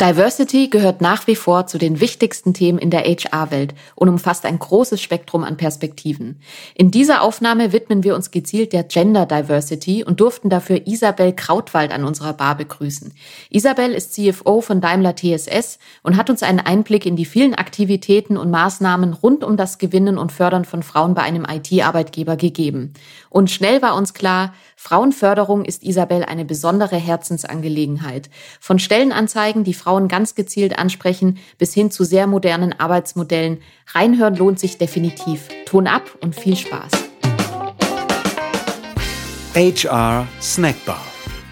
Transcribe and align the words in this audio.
Diversity 0.00 0.68
gehört 0.68 1.00
nach 1.00 1.26
wie 1.26 1.36
vor 1.36 1.66
zu 1.66 1.78
den 1.78 2.00
wichtigsten 2.00 2.52
Themen 2.52 2.78
in 2.78 2.90
der 2.90 3.04
HR-Welt 3.04 3.74
und 3.94 4.10
umfasst 4.10 4.44
ein 4.44 4.58
großes 4.58 5.00
Spektrum 5.00 5.42
an 5.42 5.56
Perspektiven. 5.56 6.38
In 6.74 6.90
dieser 6.90 7.22
Aufnahme 7.22 7.72
widmen 7.72 8.04
wir 8.04 8.14
uns 8.14 8.30
gezielt 8.30 8.74
der 8.74 8.84
Gender 8.84 9.24
Diversity 9.24 10.04
und 10.04 10.20
durften 10.20 10.50
dafür 10.50 10.86
Isabel 10.86 11.32
Krautwald 11.32 11.92
an 11.92 12.04
unserer 12.04 12.34
Bar 12.34 12.56
begrüßen. 12.56 13.14
Isabel 13.48 13.92
ist 13.92 14.12
CFO 14.12 14.60
von 14.60 14.82
Daimler 14.82 15.16
TSS 15.16 15.78
und 16.02 16.18
hat 16.18 16.28
uns 16.28 16.42
einen 16.42 16.60
Einblick 16.60 17.06
in 17.06 17.16
die 17.16 17.24
vielen 17.24 17.54
Aktivitäten 17.54 18.36
und 18.36 18.50
Maßnahmen 18.50 19.14
rund 19.14 19.44
um 19.44 19.56
das 19.56 19.78
Gewinnen 19.78 20.18
und 20.18 20.30
Fördern 20.30 20.66
von 20.66 20.82
Frauen 20.82 21.14
bei 21.14 21.22
einem 21.22 21.46
IT-Arbeitgeber 21.48 22.36
gegeben. 22.36 22.92
Und 23.36 23.50
schnell 23.50 23.82
war 23.82 23.96
uns 23.96 24.14
klar, 24.14 24.54
Frauenförderung 24.76 25.66
ist 25.66 25.82
Isabel 25.82 26.24
eine 26.24 26.46
besondere 26.46 26.96
Herzensangelegenheit. 26.96 28.30
Von 28.60 28.78
Stellenanzeigen, 28.78 29.62
die 29.62 29.74
Frauen 29.74 30.08
ganz 30.08 30.34
gezielt 30.34 30.78
ansprechen, 30.78 31.36
bis 31.58 31.74
hin 31.74 31.90
zu 31.90 32.04
sehr 32.04 32.26
modernen 32.26 32.72
Arbeitsmodellen. 32.72 33.60
Reinhören 33.88 34.36
lohnt 34.36 34.58
sich 34.58 34.78
definitiv. 34.78 35.50
Ton 35.66 35.86
ab 35.86 36.04
und 36.22 36.34
viel 36.34 36.56
Spaß. 36.56 36.92
HR 39.54 40.26
Snackbar. 40.40 41.02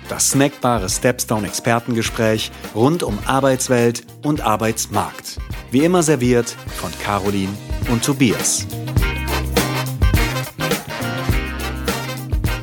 Das 0.09 0.31
snackbare 0.31 0.89
Stepstone 0.89 1.47
Expertengespräch 1.47 2.51
rund 2.75 3.03
um 3.03 3.19
Arbeitswelt 3.27 4.07
und 4.23 4.41
Arbeitsmarkt. 4.41 5.37
Wie 5.71 5.85
immer 5.85 6.03
serviert 6.03 6.49
von 6.49 6.91
Caroline 7.03 7.53
und 7.91 8.03
Tobias. 8.03 8.67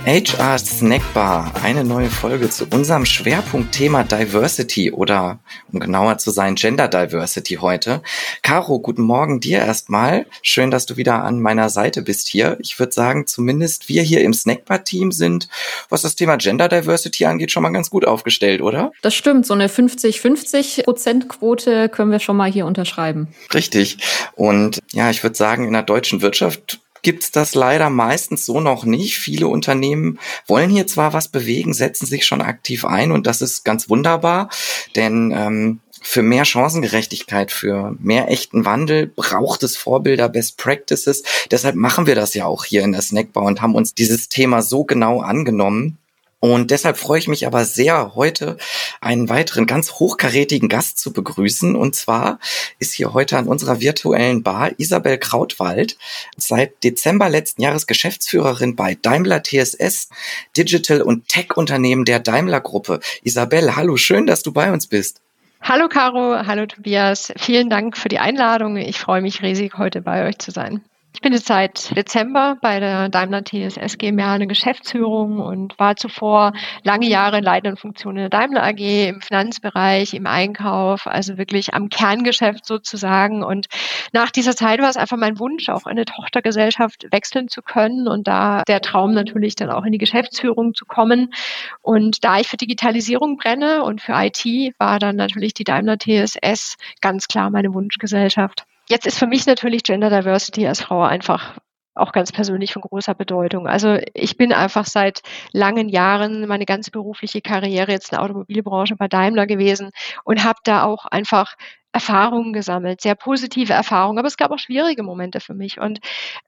HR 0.05 0.57
Snackbar, 0.57 1.53
eine 1.61 1.83
neue 1.83 2.09
Folge 2.09 2.49
zu 2.49 2.65
unserem 2.65 3.05
Schwerpunktthema 3.05 4.03
Diversity 4.03 4.91
oder 4.91 5.39
um 5.71 5.79
genauer 5.79 6.17
zu 6.17 6.31
sein, 6.31 6.55
Gender 6.55 6.87
Diversity 6.87 7.55
heute. 7.61 8.01
Caro, 8.41 8.79
guten 8.79 9.03
Morgen 9.03 9.41
dir 9.41 9.59
erstmal. 9.59 10.25
Schön, 10.41 10.71
dass 10.71 10.87
du 10.87 10.97
wieder 10.97 11.23
an 11.23 11.39
meiner 11.39 11.69
Seite 11.69 12.01
bist 12.01 12.27
hier. 12.27 12.57
Ich 12.61 12.79
würde 12.79 12.93
sagen, 12.93 13.27
zumindest 13.27 13.89
wir 13.89 14.01
hier 14.01 14.21
im 14.21 14.33
Snackbar-Team 14.33 15.11
sind, 15.11 15.49
was 15.89 16.01
das 16.01 16.15
Thema 16.15 16.37
Gender 16.37 16.67
Diversity 16.67 17.25
angeht, 17.25 17.51
schon 17.51 17.61
mal 17.61 17.69
ganz 17.69 17.91
gut 17.91 18.05
aufgestellt, 18.07 18.61
oder? 18.61 18.91
Das 19.03 19.13
stimmt, 19.13 19.45
so 19.45 19.53
eine 19.53 19.67
50-50 19.67 20.83
Prozentquote 20.83 21.89
können 21.89 22.09
wir 22.09 22.19
schon 22.19 22.37
mal 22.37 22.51
hier 22.51 22.65
unterschreiben. 22.65 23.27
Richtig. 23.53 23.99
Und 24.33 24.79
ja, 24.93 25.11
ich 25.11 25.21
würde 25.21 25.37
sagen, 25.37 25.65
in 25.65 25.73
der 25.73 25.83
deutschen 25.83 26.23
Wirtschaft 26.23 26.79
gibt's 27.01 27.31
das 27.31 27.55
leider 27.55 27.89
meistens 27.89 28.45
so 28.45 28.59
noch 28.59 28.85
nicht. 28.85 29.17
Viele 29.17 29.47
Unternehmen 29.47 30.19
wollen 30.47 30.69
hier 30.69 30.87
zwar 30.87 31.13
was 31.13 31.27
bewegen, 31.27 31.73
setzen 31.73 32.05
sich 32.05 32.25
schon 32.25 32.41
aktiv 32.41 32.85
ein 32.85 33.11
und 33.11 33.27
das 33.27 33.41
ist 33.41 33.65
ganz 33.65 33.89
wunderbar, 33.89 34.49
denn 34.95 35.33
ähm, 35.35 35.79
für 36.03 36.23
mehr 36.23 36.45
Chancengerechtigkeit, 36.45 37.51
für 37.51 37.95
mehr 37.99 38.29
echten 38.29 38.65
Wandel 38.65 39.07
braucht 39.07 39.61
es 39.61 39.77
Vorbilder, 39.77 40.29
Best 40.29 40.57
Practices. 40.57 41.21
Deshalb 41.51 41.75
machen 41.75 42.07
wir 42.07 42.15
das 42.15 42.33
ja 42.33 42.45
auch 42.45 42.65
hier 42.65 42.81
in 42.81 42.91
der 42.91 43.01
Snackbar 43.01 43.43
und 43.43 43.61
haben 43.61 43.75
uns 43.75 43.93
dieses 43.93 44.27
Thema 44.27 44.63
so 44.63 44.83
genau 44.83 45.21
angenommen. 45.21 45.99
Und 46.41 46.71
deshalb 46.71 46.97
freue 46.97 47.19
ich 47.19 47.27
mich 47.27 47.45
aber 47.45 47.65
sehr, 47.65 48.15
heute 48.15 48.57
einen 48.99 49.29
weiteren 49.29 49.67
ganz 49.67 49.93
hochkarätigen 49.93 50.69
Gast 50.69 50.99
zu 50.99 51.13
begrüßen. 51.13 51.75
Und 51.75 51.95
zwar 51.95 52.39
ist 52.79 52.93
hier 52.93 53.13
heute 53.13 53.37
an 53.37 53.47
unserer 53.47 53.79
virtuellen 53.79 54.41
Bar 54.41 54.71
Isabel 54.77 55.19
Krautwald, 55.19 55.97
seit 56.37 56.83
Dezember 56.83 57.29
letzten 57.29 57.61
Jahres 57.61 57.85
Geschäftsführerin 57.85 58.75
bei 58.75 58.97
Daimler 58.99 59.43
TSS, 59.43 60.09
Digital- 60.57 61.03
und 61.03 61.27
Tech-Unternehmen 61.27 62.05
der 62.05 62.19
Daimler-Gruppe. 62.19 63.01
Isabel, 63.21 63.75
hallo, 63.75 63.95
schön, 63.97 64.25
dass 64.25 64.41
du 64.41 64.51
bei 64.51 64.71
uns 64.71 64.87
bist. 64.87 65.21
Hallo 65.61 65.89
Caro, 65.89 66.47
hallo 66.47 66.65
Tobias. 66.65 67.31
Vielen 67.37 67.69
Dank 67.69 67.95
für 67.95 68.09
die 68.09 68.17
Einladung. 68.17 68.77
Ich 68.77 68.97
freue 68.97 69.21
mich 69.21 69.43
riesig, 69.43 69.77
heute 69.77 70.01
bei 70.01 70.27
euch 70.27 70.39
zu 70.39 70.49
sein. 70.49 70.81
Ich 71.13 71.19
bin 71.19 71.33
jetzt 71.33 71.47
seit 71.47 71.95
Dezember 71.95 72.57
bei 72.61 72.79
der 72.79 73.09
Daimler 73.09 73.43
TSS 73.43 73.97
GmbH 73.97 74.33
eine 74.33 74.47
Geschäftsführung 74.47 75.39
und 75.39 75.77
war 75.77 75.97
zuvor 75.97 76.53
lange 76.83 77.07
Jahre 77.07 77.39
in 77.39 77.43
leitenden 77.43 77.75
Funktionen 77.75 78.17
in 78.17 78.29
der 78.29 78.39
Daimler 78.39 78.63
AG, 78.63 79.09
im 79.09 79.21
Finanzbereich, 79.21 80.13
im 80.13 80.25
Einkauf, 80.25 81.07
also 81.07 81.37
wirklich 81.37 81.73
am 81.73 81.89
Kerngeschäft 81.89 82.65
sozusagen. 82.65 83.43
Und 83.43 83.67
nach 84.13 84.31
dieser 84.31 84.55
Zeit 84.55 84.79
war 84.79 84.89
es 84.89 84.95
einfach 84.95 85.17
mein 85.17 85.37
Wunsch, 85.37 85.67
auch 85.69 85.85
eine 85.85 86.05
Tochtergesellschaft 86.05 87.05
wechseln 87.11 87.49
zu 87.49 87.61
können 87.61 88.07
und 88.07 88.27
da 88.27 88.63
der 88.63 88.81
Traum 88.81 89.13
natürlich 89.13 89.55
dann 89.55 89.69
auch 89.69 89.83
in 89.83 89.91
die 89.91 89.97
Geschäftsführung 89.97 90.73
zu 90.73 90.85
kommen. 90.85 91.33
Und 91.81 92.23
da 92.23 92.39
ich 92.39 92.47
für 92.47 92.57
Digitalisierung 92.57 93.35
brenne 93.35 93.83
und 93.83 94.01
für 94.01 94.13
IT, 94.13 94.45
war 94.79 94.97
dann 94.97 95.17
natürlich 95.17 95.53
die 95.53 95.65
Daimler 95.65 95.97
TSS 95.99 96.77
ganz 97.01 97.27
klar 97.27 97.49
meine 97.49 97.73
Wunschgesellschaft. 97.73 98.65
Jetzt 98.91 99.07
ist 99.07 99.17
für 99.17 99.25
mich 99.25 99.45
natürlich 99.45 99.83
Gender 99.83 100.09
Diversity 100.09 100.67
als 100.67 100.81
Frau 100.81 101.01
einfach 101.01 101.57
auch 101.95 102.11
ganz 102.11 102.33
persönlich 102.33 102.73
von 102.73 102.81
großer 102.81 103.15
Bedeutung. 103.15 103.65
Also 103.65 103.97
ich 104.13 104.35
bin 104.35 104.51
einfach 104.51 104.85
seit 104.85 105.21
langen 105.53 105.87
Jahren 105.87 106.45
meine 106.45 106.65
ganze 106.65 106.91
berufliche 106.91 107.39
Karriere 107.39 107.93
jetzt 107.93 108.11
in 108.11 108.17
der 108.17 108.23
Automobilbranche 108.25 108.97
bei 108.97 109.07
Daimler 109.07 109.47
gewesen 109.47 109.91
und 110.25 110.43
habe 110.43 110.59
da 110.65 110.83
auch 110.83 111.05
einfach 111.05 111.55
Erfahrungen 111.93 112.51
gesammelt, 112.51 112.99
sehr 112.99 113.15
positive 113.15 113.71
Erfahrungen, 113.71 114.19
aber 114.19 114.27
es 114.27 114.35
gab 114.35 114.51
auch 114.51 114.59
schwierige 114.59 115.03
Momente 115.03 115.39
für 115.39 115.53
mich 115.53 115.79
und 115.79 115.99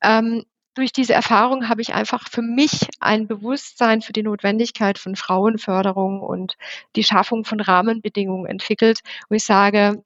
ähm, 0.02 0.44
durch 0.74 0.92
diese 0.92 1.14
Erfahrung 1.14 1.70
habe 1.70 1.82
ich 1.82 1.94
einfach 1.94 2.28
für 2.30 2.42
mich 2.42 2.90
ein 3.00 3.26
Bewusstsein 3.26 4.02
für 4.02 4.12
die 4.12 4.24
Notwendigkeit 4.24 4.98
von 5.00 5.16
Frauenförderung 5.16 6.20
und 6.20 6.58
die 6.98 7.06
Schaffung 7.06 7.46
von 7.46 7.62
Rahmenbedingungen 7.62 8.48
entwickelt, 8.48 9.00
wo 9.30 9.36
ich 9.36 9.46
sage, 9.46 10.04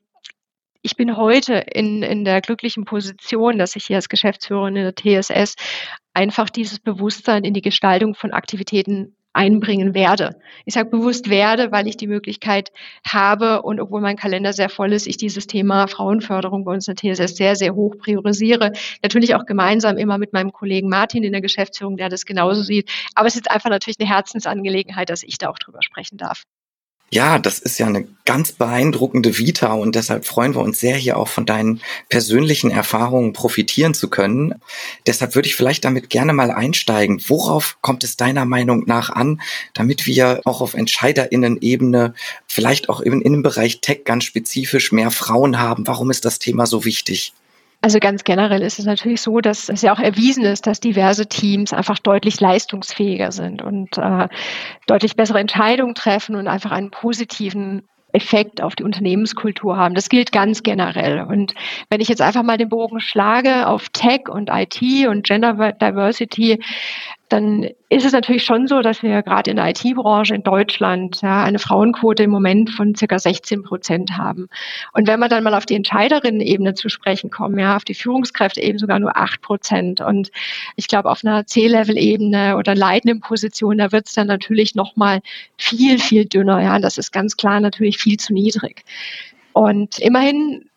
ich 0.81 0.95
bin 0.95 1.17
heute 1.17 1.55
in, 1.55 2.03
in 2.03 2.23
der 2.23 2.41
glücklichen 2.41 2.85
Position, 2.85 3.57
dass 3.57 3.75
ich 3.75 3.85
hier 3.85 3.97
als 3.97 4.09
Geschäftsführerin 4.09 4.75
in 4.75 4.83
der 4.83 4.95
TSS 4.95 5.55
einfach 6.13 6.49
dieses 6.49 6.79
Bewusstsein 6.79 7.43
in 7.43 7.53
die 7.53 7.61
Gestaltung 7.61 8.15
von 8.15 8.31
Aktivitäten 8.33 9.15
einbringen 9.37 9.93
werde. 9.93 10.39
Ich 10.65 10.73
sage 10.73 10.89
bewusst 10.89 11.29
werde, 11.29 11.71
weil 11.71 11.87
ich 11.87 11.95
die 11.95 12.07
Möglichkeit 12.07 12.71
habe 13.07 13.61
und 13.61 13.79
obwohl 13.79 14.01
mein 14.01 14.15
Kalender 14.15 14.51
sehr 14.51 14.67
voll 14.67 14.91
ist, 14.93 15.05
ich 15.05 15.17
dieses 15.17 15.45
Thema 15.45 15.87
Frauenförderung 15.87 16.65
bei 16.65 16.73
uns 16.73 16.87
in 16.87 16.95
der 16.95 17.13
TSS 17.13 17.37
sehr, 17.37 17.55
sehr 17.55 17.75
hoch 17.75 17.95
priorisiere. 17.99 18.71
Natürlich 19.03 19.35
auch 19.35 19.45
gemeinsam 19.45 19.97
immer 19.97 20.17
mit 20.17 20.33
meinem 20.33 20.51
Kollegen 20.51 20.89
Martin 20.89 21.23
in 21.23 21.33
der 21.33 21.41
Geschäftsführung, 21.41 21.97
der 21.97 22.09
das 22.09 22.25
genauso 22.25 22.63
sieht. 22.63 22.89
Aber 23.13 23.27
es 23.27 23.35
ist 23.35 23.51
einfach 23.51 23.69
natürlich 23.69 23.99
eine 23.99 24.09
Herzensangelegenheit, 24.09 25.11
dass 25.11 25.21
ich 25.21 25.37
da 25.37 25.49
auch 25.49 25.59
drüber 25.59 25.83
sprechen 25.83 26.17
darf. 26.17 26.43
Ja, 27.09 27.39
das 27.39 27.59
ist 27.59 27.79
ja 27.79 27.87
eine 27.87 28.05
ganz 28.25 28.51
beeindruckende 28.51 29.37
Vita 29.37 29.71
und 29.71 29.95
deshalb 29.95 30.25
freuen 30.25 30.53
wir 30.55 30.59
uns 30.59 30.81
sehr, 30.81 30.97
hier 30.97 31.15
auch 31.15 31.29
von 31.29 31.45
deinen 31.45 31.79
persönlichen 32.09 32.69
Erfahrungen 32.69 33.31
profitieren 33.31 33.93
zu 33.93 34.09
können. 34.09 34.55
Deshalb 35.05 35.33
würde 35.33 35.47
ich 35.47 35.55
vielleicht 35.55 35.85
damit 35.85 36.09
gerne 36.09 36.33
mal 36.33 36.51
einsteigen. 36.51 37.21
Worauf 37.25 37.77
kommt 37.79 38.03
es 38.03 38.17
deiner 38.17 38.43
Meinung 38.43 38.83
nach 38.87 39.09
an, 39.09 39.39
damit 39.73 40.05
wir 40.05 40.41
auch 40.43 40.59
auf 40.59 40.73
Entscheiderinnen-Ebene, 40.73 42.13
vielleicht 42.45 42.89
auch 42.89 42.99
in, 42.99 43.21
in 43.21 43.41
Bereich 43.41 43.79
Tech 43.79 44.03
ganz 44.03 44.25
spezifisch 44.25 44.91
mehr 44.91 45.09
Frauen 45.09 45.59
haben? 45.59 45.87
Warum 45.87 46.11
ist 46.11 46.25
das 46.25 46.39
Thema 46.39 46.65
so 46.65 46.83
wichtig? 46.83 47.31
Also 47.81 47.99
ganz 47.99 48.23
generell 48.23 48.63
ist 48.63 48.79
es 48.79 48.85
natürlich 48.85 49.21
so, 49.21 49.39
dass 49.39 49.69
es 49.69 49.81
ja 49.81 49.93
auch 49.93 49.99
erwiesen 49.99 50.43
ist, 50.43 50.65
dass 50.65 50.79
diverse 50.79 51.27
Teams 51.27 51.73
einfach 51.73 51.99
deutlich 51.99 52.39
leistungsfähiger 52.39 53.31
sind 53.31 53.61
und 53.61 53.97
äh, 53.97 54.27
deutlich 54.87 55.15
bessere 55.15 55.39
Entscheidungen 55.39 55.93
treffen 55.93 56.35
und 56.35 56.47
einfach 56.47 56.71
einen 56.71 56.89
positiven 56.89 57.87
Effekt 58.13 58.61
auf 58.61 58.75
die 58.75 58.83
Unternehmenskultur 58.83 59.77
haben. 59.77 59.93
Das 59.93 60.09
gilt 60.09 60.31
ganz 60.31 60.63
generell. 60.63 61.21
Und 61.21 61.53
wenn 61.89 62.01
ich 62.01 62.07
jetzt 62.07 62.21
einfach 62.21 62.41
mal 62.41 62.57
den 62.57 62.69
Bogen 62.69 62.99
schlage 62.99 63.67
auf 63.67 63.89
Tech 63.89 64.27
und 64.27 64.49
IT 64.51 64.81
und 65.07 65.25
Gender 65.25 65.53
Diversity, 65.73 66.59
dann 67.29 67.63
ist 67.89 68.05
es 68.05 68.13
natürlich 68.13 68.43
schon 68.43 68.67
so, 68.67 68.81
dass 68.81 69.03
wir 69.03 69.21
gerade 69.21 69.51
in 69.51 69.57
der 69.57 69.69
IT-Branche 69.69 70.33
in 70.33 70.43
Deutschland 70.43 71.21
ja, 71.21 71.43
eine 71.43 71.59
Frauenquote 71.59 72.23
im 72.23 72.29
Moment 72.29 72.69
von 72.69 72.95
circa 72.95 73.19
16 73.19 73.63
Prozent 73.63 74.17
haben. 74.17 74.47
Und 74.93 75.07
wenn 75.07 75.19
wir 75.19 75.27
dann 75.27 75.43
mal 75.43 75.53
auf 75.53 75.65
die 75.65 75.75
Entscheiderinnen-Ebene 75.75 76.73
zu 76.73 76.87
sprechen 76.87 77.29
kommen, 77.29 77.59
ja, 77.59 77.75
auf 77.75 77.83
die 77.83 77.95
Führungskräfte 77.95 78.61
eben 78.61 78.77
sogar 78.77 78.99
nur 78.99 79.17
8 79.17 79.41
Prozent. 79.41 79.99
Und 80.01 80.31
ich 80.77 80.87
glaube, 80.87 81.09
auf 81.09 81.23
einer 81.23 81.45
C-Level-Ebene 81.45 82.55
oder 82.55 82.75
leitenden 82.75 83.19
Position, 83.19 83.77
da 83.77 83.91
wird 83.91 84.07
es 84.07 84.13
dann 84.13 84.27
natürlich 84.27 84.75
nochmal 84.75 85.21
viel, 85.57 85.99
viel 85.99 86.25
dünner. 86.25 86.61
Ja, 86.61 86.79
das 86.79 86.97
ist 86.97 87.11
ganz 87.11 87.35
klar 87.35 87.59
natürlich 87.59 87.97
viel 87.97 88.17
zu 88.17 88.33
niedrig. 88.33 88.83
Und 89.51 89.99
immerhin 89.99 90.69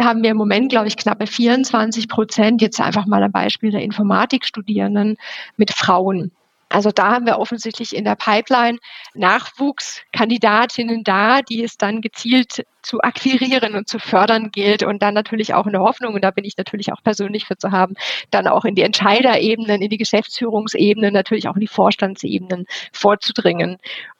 haben 0.00 0.22
wir 0.22 0.30
im 0.30 0.36
Moment, 0.36 0.70
glaube 0.70 0.88
ich, 0.88 0.96
knappe 0.96 1.26
24 1.26 2.08
Prozent, 2.08 2.62
jetzt 2.62 2.80
einfach 2.80 3.06
mal 3.06 3.22
ein 3.22 3.32
Beispiel 3.32 3.70
der 3.70 3.82
Informatikstudierenden 3.82 5.16
mit 5.56 5.72
Frauen. 5.72 6.32
Also 6.70 6.90
da 6.90 7.12
haben 7.12 7.26
wir 7.26 7.38
offensichtlich 7.38 7.96
in 7.96 8.04
der 8.04 8.14
Pipeline 8.14 8.78
Nachwuchskandidatinnen 9.14 11.02
da, 11.02 11.40
die 11.40 11.64
es 11.64 11.78
dann 11.78 12.02
gezielt 12.02 12.66
zu 12.82 13.00
akquirieren 13.00 13.74
und 13.74 13.88
zu 13.88 13.98
fördern 13.98 14.50
gilt 14.50 14.82
und 14.82 15.02
dann 15.02 15.14
natürlich 15.14 15.54
auch 15.54 15.66
in 15.66 15.72
der 15.72 15.80
Hoffnung, 15.80 16.14
und 16.14 16.22
da 16.22 16.30
bin 16.30 16.44
ich 16.44 16.56
natürlich 16.58 16.92
auch 16.92 17.02
persönlich 17.02 17.46
für 17.46 17.56
zu 17.56 17.70
haben, 17.70 17.94
dann 18.30 18.46
auch 18.46 18.64
in 18.64 18.74
die 18.74 18.82
Entscheiderebenen, 18.82 19.80
in 19.80 19.90
die 19.90 19.96
Geschäftsführungsebenen, 19.96 21.12
natürlich 21.12 21.48
auch 21.48 21.54
in 21.54 21.62
die 21.62 21.68
Vorstandsebenen 21.68 22.66
vorzudringen. 22.92 23.78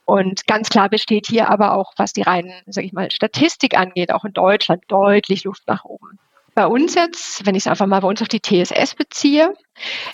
Und 0.09 0.47
ganz 0.47 0.71
klar 0.71 0.89
besteht 0.89 1.27
hier 1.27 1.51
aber 1.51 1.75
auch, 1.75 1.93
was 1.99 2.15
die 2.15 2.23
reinen, 2.23 2.55
sage 2.65 2.87
ich 2.87 2.95
mal, 2.95 3.11
Statistik 3.11 3.77
angeht, 3.77 4.11
auch 4.11 4.25
in 4.25 4.33
Deutschland 4.33 4.83
deutlich 4.89 5.45
Luft 5.45 5.65
nach 5.67 5.85
oben. 5.85 6.19
Bei 6.55 6.67
uns 6.67 6.95
jetzt, 6.95 7.45
wenn 7.45 7.55
ich 7.55 7.65
es 7.65 7.67
einfach 7.67 7.85
mal 7.85 8.01
bei 8.01 8.09
uns 8.09 8.23
auf 8.23 8.29
die 8.29 8.41
TSS 8.41 8.95
beziehe, 8.95 9.53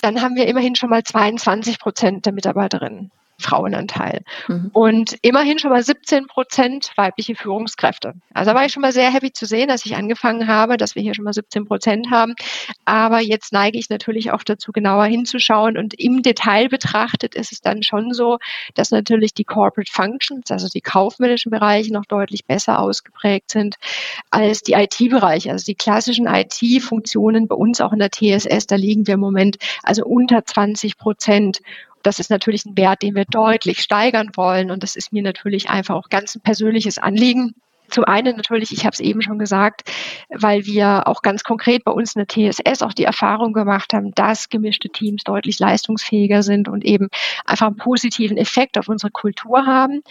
dann 0.02 0.20
haben 0.20 0.34
wir 0.34 0.48
immerhin 0.48 0.74
schon 0.74 0.90
mal 0.90 1.04
22 1.04 1.78
Prozent 1.78 2.26
der 2.26 2.32
Mitarbeiterinnen 2.32 3.12
Frauenanteil. 3.38 4.22
Mhm. 4.48 4.70
Und 4.72 5.16
immerhin 5.22 5.58
schon 5.58 5.70
mal 5.70 5.82
17 5.82 6.26
Prozent 6.26 6.92
weibliche 6.96 7.34
Führungskräfte. 7.34 8.14
Also 8.32 8.50
da 8.50 8.56
war 8.56 8.64
ich 8.64 8.72
schon 8.72 8.82
mal 8.82 8.92
sehr 8.92 9.12
happy 9.12 9.32
zu 9.32 9.46
sehen, 9.46 9.68
dass 9.68 9.84
ich 9.86 9.96
angefangen 9.96 10.46
habe, 10.46 10.76
dass 10.76 10.94
wir 10.94 11.02
hier 11.02 11.14
schon 11.14 11.24
mal 11.24 11.32
17 11.32 11.64
Prozent 11.64 12.10
haben. 12.10 12.34
Aber 12.84 13.20
jetzt 13.20 13.52
neige 13.52 13.78
ich 13.78 13.90
natürlich 13.90 14.30
auch 14.30 14.42
dazu, 14.42 14.72
genauer 14.72 15.06
hinzuschauen. 15.06 15.76
Und 15.76 15.94
im 15.94 16.22
Detail 16.22 16.68
betrachtet 16.68 17.34
ist 17.34 17.52
es 17.52 17.60
dann 17.60 17.82
schon 17.82 18.12
so, 18.12 18.38
dass 18.74 18.90
natürlich 18.90 19.34
die 19.34 19.44
Corporate 19.44 19.90
Functions, 19.90 20.50
also 20.50 20.68
die 20.68 20.80
kaufmännischen 20.80 21.50
Bereiche 21.50 21.92
noch 21.92 22.04
deutlich 22.04 22.44
besser 22.44 22.78
ausgeprägt 22.78 23.50
sind 23.50 23.76
als 24.30 24.62
die 24.62 24.72
IT-Bereiche. 24.72 25.50
Also 25.50 25.64
die 25.64 25.74
klassischen 25.74 26.26
IT-Funktionen 26.26 27.48
bei 27.48 27.56
uns 27.56 27.80
auch 27.80 27.92
in 27.92 27.98
der 27.98 28.10
TSS, 28.10 28.66
da 28.66 28.76
liegen 28.76 29.06
wir 29.06 29.14
im 29.14 29.20
Moment 29.20 29.56
also 29.82 30.04
unter 30.04 30.44
20 30.44 30.96
Prozent 30.98 31.60
das 32.04 32.18
ist 32.18 32.30
natürlich 32.30 32.64
ein 32.64 32.76
Wert, 32.76 33.02
den 33.02 33.14
wir 33.14 33.24
deutlich 33.24 33.82
steigern 33.82 34.30
wollen. 34.36 34.70
Und 34.70 34.82
das 34.82 34.94
ist 34.94 35.12
mir 35.12 35.22
natürlich 35.22 35.68
einfach 35.68 35.96
auch 35.96 36.08
ganz 36.08 36.34
ein 36.34 36.42
persönliches 36.42 36.98
Anliegen. 36.98 37.54
Zum 37.90 38.04
einen 38.04 38.36
natürlich, 38.36 38.72
ich 38.72 38.84
habe 38.84 38.94
es 38.94 39.00
eben 39.00 39.22
schon 39.22 39.38
gesagt, 39.38 39.90
weil 40.30 40.64
wir 40.66 41.06
auch 41.06 41.22
ganz 41.22 41.44
konkret 41.44 41.84
bei 41.84 41.92
uns 41.92 42.14
in 42.14 42.24
der 42.26 42.52
TSS 42.52 42.82
auch 42.82 42.92
die 42.92 43.04
Erfahrung 43.04 43.52
gemacht 43.52 43.92
haben, 43.92 44.14
dass 44.14 44.48
gemischte 44.48 44.88
Teams 44.88 45.22
deutlich 45.24 45.58
leistungsfähiger 45.58 46.42
sind 46.42 46.68
und 46.68 46.84
eben 46.84 47.08
einfach 47.44 47.66
einen 47.66 47.76
positiven 47.76 48.36
Effekt 48.36 48.78
auf 48.78 48.88
unsere 48.88 49.10
Kultur 49.10 49.66
haben. 49.66 50.02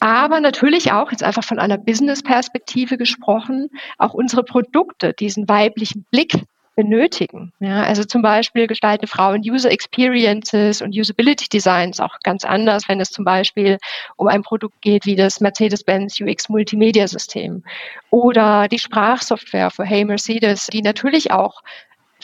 Aber 0.00 0.40
natürlich 0.40 0.92
auch, 0.92 1.10
jetzt 1.10 1.22
einfach 1.22 1.44
von 1.44 1.58
einer 1.58 1.78
Business-Perspektive 1.78 2.98
gesprochen, 2.98 3.70
auch 3.98 4.14
unsere 4.14 4.44
Produkte 4.44 5.14
diesen 5.14 5.48
weiblichen 5.48 6.04
Blick 6.10 6.44
benötigen. 6.76 7.52
Ja, 7.58 7.82
also 7.82 8.04
zum 8.04 8.22
Beispiel 8.22 8.66
gestalten 8.66 9.06
Frauen 9.06 9.40
User 9.40 9.70
Experiences 9.70 10.82
und 10.82 10.94
Usability 10.94 11.48
Designs 11.48 11.98
auch 11.98 12.20
ganz 12.22 12.44
anders, 12.44 12.88
wenn 12.88 13.00
es 13.00 13.10
zum 13.10 13.24
Beispiel 13.24 13.78
um 14.16 14.28
ein 14.28 14.42
Produkt 14.42 14.80
geht 14.82 15.06
wie 15.06 15.16
das 15.16 15.40
Mercedes-Benz 15.40 16.20
UX 16.20 16.48
Multimedia 16.48 17.08
System 17.08 17.64
oder 18.10 18.68
die 18.68 18.78
Sprachsoftware 18.78 19.70
für 19.70 19.84
Hey 19.84 20.04
Mercedes, 20.04 20.66
die 20.66 20.82
natürlich 20.82 21.32
auch 21.32 21.62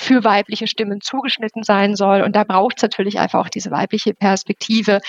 für 0.03 0.25
weibliche 0.25 0.67
Stimmen 0.67 1.01
zugeschnitten 1.01 1.63
sein 1.63 1.95
soll. 1.97 2.23
Und 2.23 2.35
da 2.35 2.45
braucht 2.45 2.77
es 2.79 2.83
natürlich 2.83 3.19
einfach 3.19 3.41
auch 3.41 3.49
diese 3.49 3.71
weibliche 3.71 4.15
Perspektive. 4.15 5.01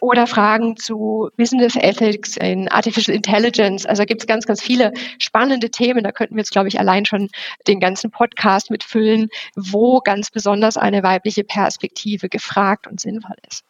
Oder 0.00 0.26
Fragen 0.26 0.76
zu 0.76 1.30
Business 1.36 1.74
Ethics 1.76 2.36
in 2.36 2.68
Artificial 2.68 3.16
Intelligence. 3.16 3.86
Also 3.86 4.04
gibt 4.04 4.20
es 4.20 4.26
ganz, 4.26 4.46
ganz 4.46 4.62
viele 4.62 4.92
spannende 5.18 5.70
Themen. 5.70 6.04
Da 6.04 6.12
könnten 6.12 6.36
wir 6.36 6.40
jetzt, 6.40 6.52
glaube 6.52 6.68
ich, 6.68 6.78
allein 6.78 7.06
schon 7.06 7.28
den 7.66 7.80
ganzen 7.80 8.10
Podcast 8.10 8.70
mitfüllen, 8.70 9.28
wo 9.56 10.00
ganz 10.00 10.30
besonders 10.30 10.76
eine 10.76 11.02
weibliche 11.02 11.44
Perspektive 11.44 12.28
gefragt 12.28 12.86
und 12.86 13.00
sinnvoll 13.00 13.36
ist. 13.48 13.64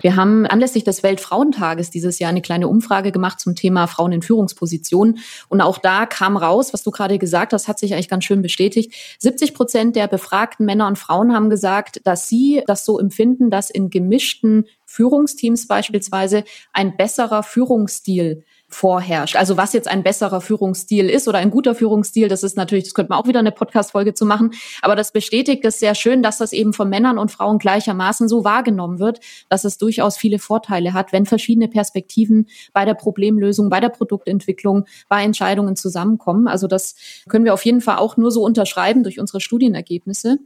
Wir 0.00 0.16
haben 0.16 0.46
anlässlich 0.46 0.84
des 0.84 1.02
Weltfrauentages 1.02 1.90
dieses 1.90 2.18
Jahr 2.18 2.30
eine 2.30 2.42
kleine 2.42 2.68
Umfrage 2.68 3.12
gemacht 3.12 3.40
zum 3.40 3.54
Thema 3.54 3.86
Frauen 3.86 4.12
in 4.12 4.22
Führungspositionen. 4.22 5.18
Und 5.48 5.60
auch 5.60 5.78
da 5.78 6.06
kam 6.06 6.36
raus, 6.36 6.72
was 6.72 6.82
du 6.82 6.90
gerade 6.90 7.18
gesagt 7.18 7.52
hast, 7.52 7.68
hat 7.68 7.78
sich 7.78 7.94
eigentlich 7.94 8.08
ganz 8.08 8.24
schön 8.24 8.42
bestätigt. 8.42 8.94
70 9.18 9.54
Prozent 9.54 9.96
der 9.96 10.08
befragten 10.08 10.66
Männer 10.66 10.86
und 10.86 10.98
Frauen 10.98 11.34
haben 11.34 11.50
gesagt, 11.50 12.00
dass 12.04 12.28
sie 12.28 12.62
das 12.66 12.84
so 12.84 12.98
empfinden, 12.98 13.50
dass 13.50 13.70
in 13.70 13.90
gemischten 13.90 14.66
Führungsteams 14.84 15.66
beispielsweise 15.66 16.44
ein 16.72 16.96
besserer 16.96 17.42
Führungsstil 17.42 18.44
vorherrscht. 18.68 19.36
Also 19.36 19.56
was 19.56 19.72
jetzt 19.72 19.86
ein 19.86 20.02
besserer 20.02 20.40
Führungsstil 20.40 21.08
ist 21.08 21.28
oder 21.28 21.38
ein 21.38 21.50
guter 21.50 21.74
Führungsstil, 21.74 22.28
das 22.28 22.42
ist 22.42 22.56
natürlich, 22.56 22.84
das 22.84 22.94
könnte 22.94 23.10
man 23.10 23.20
auch 23.20 23.28
wieder 23.28 23.38
eine 23.38 23.52
Podcast-Folge 23.52 24.14
zu 24.14 24.26
machen, 24.26 24.52
aber 24.82 24.96
das 24.96 25.12
bestätigt 25.12 25.64
es 25.64 25.78
sehr 25.78 25.94
schön, 25.94 26.22
dass 26.22 26.38
das 26.38 26.52
eben 26.52 26.72
von 26.72 26.88
Männern 26.88 27.18
und 27.18 27.30
Frauen 27.30 27.58
gleichermaßen 27.58 28.28
so 28.28 28.44
wahrgenommen 28.44 28.98
wird, 28.98 29.20
dass 29.48 29.64
es 29.64 29.78
durchaus 29.78 30.16
viele 30.16 30.38
Vorteile 30.38 30.94
hat, 30.94 31.12
wenn 31.12 31.26
verschiedene 31.26 31.68
Perspektiven 31.68 32.48
bei 32.72 32.84
der 32.84 32.94
Problemlösung, 32.94 33.70
bei 33.70 33.80
der 33.80 33.90
Produktentwicklung, 33.90 34.86
bei 35.08 35.22
Entscheidungen 35.22 35.76
zusammenkommen. 35.76 36.48
Also 36.48 36.66
das 36.66 36.96
können 37.28 37.44
wir 37.44 37.54
auf 37.54 37.64
jeden 37.64 37.80
Fall 37.80 37.98
auch 37.98 38.16
nur 38.16 38.32
so 38.32 38.42
unterschreiben 38.42 39.04
durch 39.04 39.20
unsere 39.20 39.40
Studienergebnisse. 39.40 40.38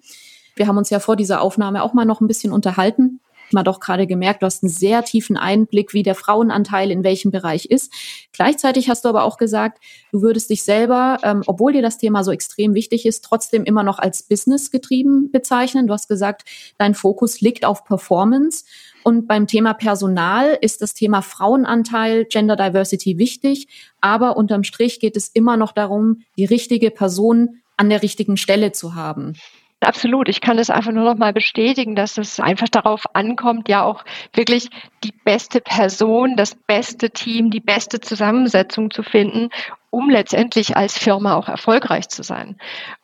Wir 0.56 0.66
haben 0.66 0.76
uns 0.76 0.90
ja 0.90 0.98
vor 0.98 1.16
dieser 1.16 1.40
Aufnahme 1.40 1.82
auch 1.82 1.94
mal 1.94 2.04
noch 2.04 2.20
ein 2.20 2.26
bisschen 2.26 2.52
unterhalten 2.52 3.19
mal 3.52 3.62
doch 3.62 3.80
gerade 3.80 4.06
gemerkt, 4.06 4.42
du 4.42 4.46
hast 4.46 4.62
einen 4.62 4.70
sehr 4.70 5.04
tiefen 5.04 5.36
Einblick, 5.36 5.92
wie 5.92 6.02
der 6.02 6.14
Frauenanteil 6.14 6.90
in 6.90 7.04
welchem 7.04 7.30
Bereich 7.30 7.66
ist. 7.66 7.92
Gleichzeitig 8.32 8.88
hast 8.88 9.04
du 9.04 9.08
aber 9.08 9.24
auch 9.24 9.36
gesagt, 9.36 9.82
du 10.12 10.22
würdest 10.22 10.50
dich 10.50 10.62
selber, 10.62 11.18
ähm, 11.22 11.42
obwohl 11.46 11.72
dir 11.72 11.82
das 11.82 11.98
Thema 11.98 12.24
so 12.24 12.32
extrem 12.32 12.74
wichtig 12.74 13.06
ist, 13.06 13.24
trotzdem 13.24 13.64
immer 13.64 13.82
noch 13.82 13.98
als 13.98 14.22
Business 14.22 14.70
getrieben 14.70 15.30
bezeichnen. 15.30 15.86
Du 15.86 15.92
hast 15.92 16.08
gesagt, 16.08 16.44
dein 16.78 16.94
Fokus 16.94 17.40
liegt 17.40 17.64
auf 17.64 17.84
Performance. 17.84 18.64
Und 19.02 19.26
beim 19.26 19.46
Thema 19.46 19.72
Personal 19.72 20.58
ist 20.60 20.82
das 20.82 20.94
Thema 20.94 21.22
Frauenanteil, 21.22 22.26
Gender 22.26 22.56
Diversity 22.56 23.18
wichtig. 23.18 23.68
Aber 24.00 24.36
unterm 24.36 24.62
Strich 24.62 25.00
geht 25.00 25.16
es 25.16 25.28
immer 25.28 25.56
noch 25.56 25.72
darum, 25.72 26.22
die 26.36 26.44
richtige 26.44 26.90
Person 26.90 27.60
an 27.76 27.88
der 27.88 28.02
richtigen 28.02 28.36
Stelle 28.36 28.72
zu 28.72 28.94
haben. 28.94 29.34
Absolut. 29.82 30.28
Ich 30.28 30.42
kann 30.42 30.58
es 30.58 30.68
einfach 30.68 30.92
nur 30.92 31.04
noch 31.04 31.16
mal 31.16 31.32
bestätigen, 31.32 31.94
dass 31.96 32.18
es 32.18 32.38
einfach 32.38 32.68
darauf 32.68 33.04
ankommt, 33.14 33.66
ja 33.68 33.82
auch 33.82 34.04
wirklich 34.34 34.68
die 35.02 35.14
beste 35.24 35.62
Person, 35.62 36.36
das 36.36 36.54
beste 36.54 37.10
Team, 37.10 37.50
die 37.50 37.60
beste 37.60 37.98
Zusammensetzung 37.98 38.90
zu 38.90 39.02
finden, 39.02 39.48
um 39.88 40.10
letztendlich 40.10 40.76
als 40.76 40.98
Firma 40.98 41.34
auch 41.34 41.48
erfolgreich 41.48 42.10
zu 42.10 42.22
sein. 42.22 42.58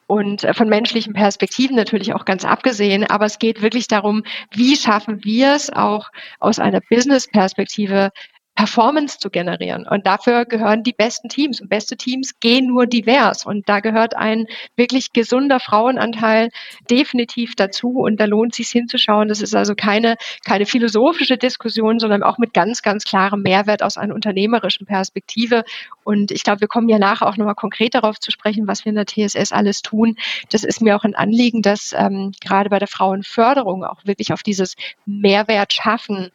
Und 0.06 0.44
äh, 0.44 0.52
von 0.52 0.68
menschlichen 0.68 1.14
Perspektiven 1.14 1.76
natürlich 1.76 2.12
auch 2.12 2.26
ganz 2.26 2.44
abgesehen. 2.44 3.04
Aber 3.04 3.24
es 3.24 3.38
geht 3.38 3.62
wirklich 3.62 3.88
darum, 3.88 4.22
wie 4.52 4.76
schaffen 4.76 5.24
wir 5.24 5.54
es 5.54 5.72
auch 5.72 6.10
aus 6.40 6.58
einer 6.58 6.80
Business-Perspektive 6.80 8.10
Performance 8.56 9.18
zu 9.18 9.28
generieren. 9.28 9.86
Und 9.86 10.06
dafür 10.06 10.46
gehören 10.46 10.82
die 10.82 10.94
besten 10.94 11.28
Teams. 11.28 11.60
Und 11.60 11.68
beste 11.68 11.96
Teams 11.96 12.40
gehen 12.40 12.66
nur 12.66 12.86
divers. 12.86 13.44
Und 13.44 13.68
da 13.68 13.80
gehört 13.80 14.16
ein 14.16 14.46
wirklich 14.76 15.12
gesunder 15.12 15.60
Frauenanteil 15.60 16.48
definitiv 16.90 17.54
dazu. 17.54 18.00
Und 18.00 18.18
da 18.18 18.24
lohnt 18.24 18.52
es 18.52 18.56
sich 18.56 18.70
hinzuschauen. 18.70 19.28
Das 19.28 19.42
ist 19.42 19.54
also 19.54 19.74
keine, 19.74 20.16
keine 20.44 20.64
philosophische 20.64 21.36
Diskussion, 21.36 21.98
sondern 21.98 22.22
auch 22.22 22.38
mit 22.38 22.54
ganz, 22.54 22.80
ganz 22.80 23.04
klarem 23.04 23.42
Mehrwert 23.42 23.82
aus 23.82 23.98
einer 23.98 24.14
unternehmerischen 24.14 24.86
Perspektive. 24.86 25.62
Und 26.02 26.30
ich 26.30 26.42
glaube, 26.42 26.62
wir 26.62 26.68
kommen 26.68 26.88
ja 26.88 26.98
nachher 26.98 27.28
auch 27.28 27.36
nochmal 27.36 27.54
konkret 27.54 27.94
darauf 27.94 28.18
zu 28.18 28.30
sprechen, 28.30 28.66
was 28.66 28.86
wir 28.86 28.90
in 28.90 28.96
der 28.96 29.06
TSS 29.06 29.52
alles 29.52 29.82
tun. 29.82 30.16
Das 30.50 30.64
ist 30.64 30.80
mir 30.80 30.96
auch 30.96 31.04
ein 31.04 31.14
Anliegen, 31.14 31.60
dass 31.60 31.94
ähm, 31.96 32.32
gerade 32.40 32.70
bei 32.70 32.78
der 32.78 32.88
Frauenförderung 32.88 33.84
auch 33.84 34.06
wirklich 34.06 34.32
auf 34.32 34.42
dieses 34.42 34.76
Mehrwert 35.04 35.74
schaffen 35.74 36.30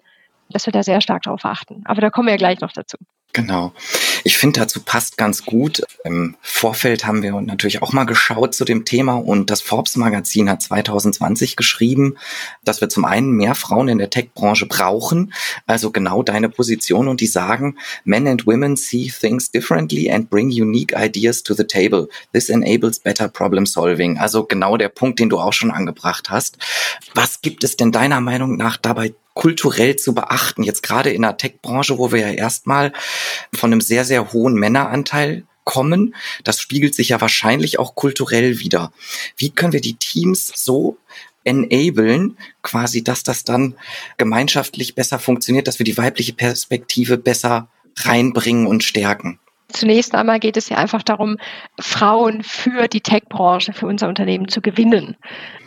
dass 0.52 0.66
wir 0.66 0.74
da 0.74 0.84
sehr 0.84 1.02
stark 1.02 1.24
darauf 1.24 1.46
achten. 1.46 1.82
Aber 1.86 2.02
da 2.02 2.10
kommen 2.10 2.28
wir 2.28 2.34
ja 2.34 2.38
gleich 2.38 2.60
noch 2.62 2.72
dazu. 2.72 2.98
Genau. 3.34 3.72
Ich 4.24 4.38
finde, 4.38 4.60
dazu 4.60 4.82
passt 4.82 5.18
ganz 5.18 5.46
gut. 5.46 5.82
Im 6.04 6.36
Vorfeld 6.42 7.06
haben 7.06 7.24
wir 7.24 7.40
natürlich 7.42 7.82
auch 7.82 7.94
mal 7.94 8.04
geschaut 8.04 8.54
zu 8.54 8.66
dem 8.66 8.84
Thema 8.84 9.14
und 9.14 9.50
das 9.50 9.62
Forbes 9.62 9.96
Magazin 9.96 10.50
hat 10.50 10.62
2020 10.62 11.56
geschrieben, 11.56 12.18
dass 12.64 12.82
wir 12.82 12.90
zum 12.90 13.06
einen 13.06 13.32
mehr 13.32 13.56
Frauen 13.56 13.88
in 13.88 14.00
der 14.00 14.10
Tech-Branche 14.10 14.66
brauchen, 14.66 15.34
also 15.66 15.92
genau 15.92 16.24
deine 16.24 16.50
Position 16.50 17.08
und 17.08 17.22
die 17.22 17.28
sagen, 17.28 17.78
men 18.04 18.28
and 18.28 18.46
women 18.46 18.76
see 18.76 19.10
things 19.10 19.50
differently 19.50 20.12
and 20.12 20.30
bring 20.30 20.50
unique 20.50 20.94
ideas 20.96 21.42
to 21.42 21.54
the 21.54 21.66
table. 21.66 22.10
This 22.34 22.50
enables 22.50 23.00
better 23.00 23.30
problem 23.30 23.66
solving. 23.66 24.18
Also 24.18 24.44
genau 24.44 24.76
der 24.76 24.90
Punkt, 24.90 25.20
den 25.20 25.30
du 25.30 25.40
auch 25.40 25.54
schon 25.54 25.72
angebracht 25.72 26.30
hast. 26.30 26.58
Was 27.16 27.42
gibt 27.42 27.64
es 27.64 27.78
denn 27.78 27.92
deiner 27.94 28.20
Meinung 28.20 28.58
nach 28.58 28.76
dabei 28.78 29.14
kulturell 29.34 29.96
zu 29.96 30.14
beachten. 30.14 30.64
Jetzt 30.64 30.84
gerade 30.84 31.12
in 31.12 31.22
der 31.22 31.38
Tech-Branche, 31.38 31.98
wo 31.98 32.12
wir 32.12 32.20
ja 32.20 32.32
erstmal 32.32 32.94
von 33.54 33.72
einem 33.72 33.82
sehr, 33.82 34.06
sehr 34.06 34.34
hohen 34.34 34.56
Männeranteil 34.56 35.44
kommen. 35.64 36.16
Das 36.44 36.60
spiegelt 36.60 36.96
sich 36.96 37.10
ja 37.10 37.22
wahrscheinlich 37.22 37.80
auch 37.80 37.96
kulturell 37.96 38.60
wieder. 38.60 38.92
Wie 39.38 39.52
können 39.52 39.74
wir 39.74 39.82
die 39.82 39.96
Teams 39.96 40.52
so 40.56 40.98
enablen, 41.44 42.38
quasi, 42.62 43.04
dass 43.04 43.24
das 43.24 43.44
dann 43.44 43.76
gemeinschaftlich 44.18 44.96
besser 44.96 45.20
funktioniert, 45.20 45.68
dass 45.68 45.80
wir 45.80 45.86
die 45.86 45.98
weibliche 45.98 46.34
Perspektive 46.34 47.18
besser 47.18 47.68
reinbringen 47.98 48.68
und 48.68 48.84
stärken? 48.84 49.40
Zunächst 49.72 50.16
einmal 50.16 50.40
geht 50.40 50.58
es 50.58 50.70
ja 50.70 50.78
einfach 50.78 51.04
darum, 51.04 51.38
Frauen 51.80 52.44
für 52.44 52.88
die 52.88 53.02
Tech-Branche, 53.02 53.74
für 53.74 53.88
unser 53.88 54.08
Unternehmen 54.08 54.48
zu 54.48 54.62
gewinnen. 54.62 55.18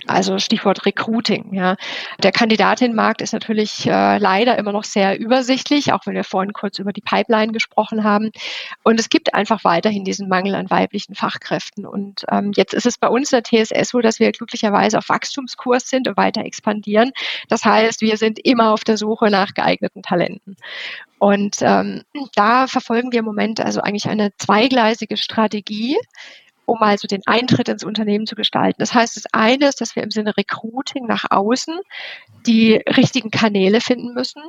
Also 0.06 0.38
Stichwort 0.38 0.84
Recruiting. 0.84 1.54
Ja. 1.54 1.76
Der 2.23 2.32
Kandidatinnenmarkt 2.32 3.23
ist 3.23 3.32
natürlich 3.32 3.87
äh, 3.87 4.18
leider 4.18 4.58
immer 4.58 4.73
noch 4.73 4.84
sehr 4.84 5.18
übersichtlich, 5.18 5.92
auch 5.92 6.06
wenn 6.06 6.14
wir 6.14 6.25
vorhin 6.25 6.52
kurz 6.52 6.78
über 6.78 6.92
die 6.92 7.00
Pipeline 7.00 7.52
gesprochen 7.52 8.04
haben. 8.04 8.30
Und 8.82 9.00
es 9.00 9.08
gibt 9.08 9.34
einfach 9.34 9.64
weiterhin 9.64 10.04
diesen 10.04 10.28
Mangel 10.28 10.54
an 10.54 10.70
weiblichen 10.70 11.14
Fachkräften. 11.14 11.87
Und 11.87 12.25
ähm, 12.30 12.52
jetzt 12.54 12.75
ist 12.75 12.87
es 12.87 12.99
bei 12.99 13.08
uns 13.08 13.30
der 13.30 13.42
TSS 13.42 13.88
so, 13.88 14.00
dass 14.00 14.20
wir 14.20 14.30
glücklicherweise 14.32 14.99
auf 14.99 15.08
Wachstumskurs 15.08 15.88
sind 15.88 16.06
und 16.06 16.16
weiter 16.16 16.44
expandieren. 16.44 17.12
Das 17.49 17.64
heißt, 17.64 18.02
wir 18.02 18.16
sind 18.16 18.38
immer 18.44 18.73
auf 18.73 18.84
der 18.84 18.99
Suche 18.99 19.30
nach 19.30 19.54
geeigneten 19.54 20.02
Talenten. 20.02 20.56
Und 21.25 21.57
ähm, 21.62 22.02
da 22.35 22.66
verfolgen 22.66 23.11
wir 23.11 23.21
im 23.21 23.25
Moment 23.25 23.59
also 23.59 23.81
eigentlich 23.81 24.11
eine 24.11 24.37
zweigleisige 24.37 25.16
Strategie 25.16 25.97
um 26.66 26.81
also 26.81 27.07
den 27.07 27.21
Eintritt 27.26 27.69
ins 27.69 27.85
Unternehmen 27.85 28.26
zu 28.26 28.37
gestalten. 28.37 28.76
Das 28.78 28.95
heißt, 28.95 29.19
das 29.19 29.26
eine 29.35 29.69
ist, 29.69 29.83
dass 29.83 29.97
wir 29.97 30.02
im 30.02 30.11
Sinne 30.11 30.35
Recruiting 30.35 31.07
nach 31.07 31.26
außen 31.28 31.78
die 32.47 32.76
richtigen 32.97 33.31
Kanäle 33.31 33.83
finden 33.83 34.14
müssen 34.14 34.43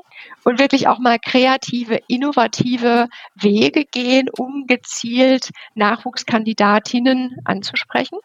und 0.46 0.58
wirklich 0.58 0.88
auch 0.88 0.98
mal 0.98 1.20
kreative, 1.20 2.00
innovative 2.08 3.10
Wege 3.36 3.84
gehen, 3.84 4.29
um 4.29 4.65
gezielt 4.65 5.50
Nachwuchskandidatinnen 5.74 7.36
anzusprechen. 7.44 8.17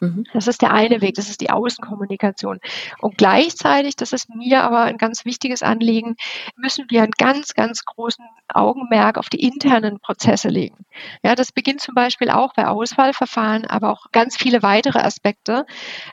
Mhm. 0.00 0.24
Das 0.32 0.46
ist 0.46 0.62
der 0.62 0.72
eine 0.72 1.00
Weg, 1.00 1.14
das 1.14 1.28
ist 1.28 1.40
die 1.40 1.50
Außenkommunikation. 1.50 2.60
Und 3.00 3.18
gleichzeitig, 3.18 3.96
das 3.96 4.12
ist 4.12 4.28
mir 4.34 4.62
aber 4.62 4.82
ein 4.82 4.98
ganz 4.98 5.24
wichtiges 5.24 5.62
Anliegen, 5.62 6.16
müssen 6.56 6.86
wir 6.88 7.02
einen 7.02 7.12
ganz, 7.12 7.54
ganz 7.54 7.84
großen 7.84 8.24
Augenmerk 8.48 9.18
auf 9.18 9.28
die 9.28 9.42
internen 9.42 10.00
Prozesse 10.00 10.48
legen. 10.48 10.84
Ja, 11.22 11.34
das 11.34 11.52
beginnt 11.52 11.80
zum 11.80 11.94
Beispiel 11.94 12.30
auch 12.30 12.54
bei 12.54 12.66
Auswahlverfahren, 12.66 13.66
aber 13.66 13.90
auch 13.90 14.06
ganz 14.12 14.36
viele 14.36 14.62
weitere 14.62 15.00
Aspekte, 15.00 15.66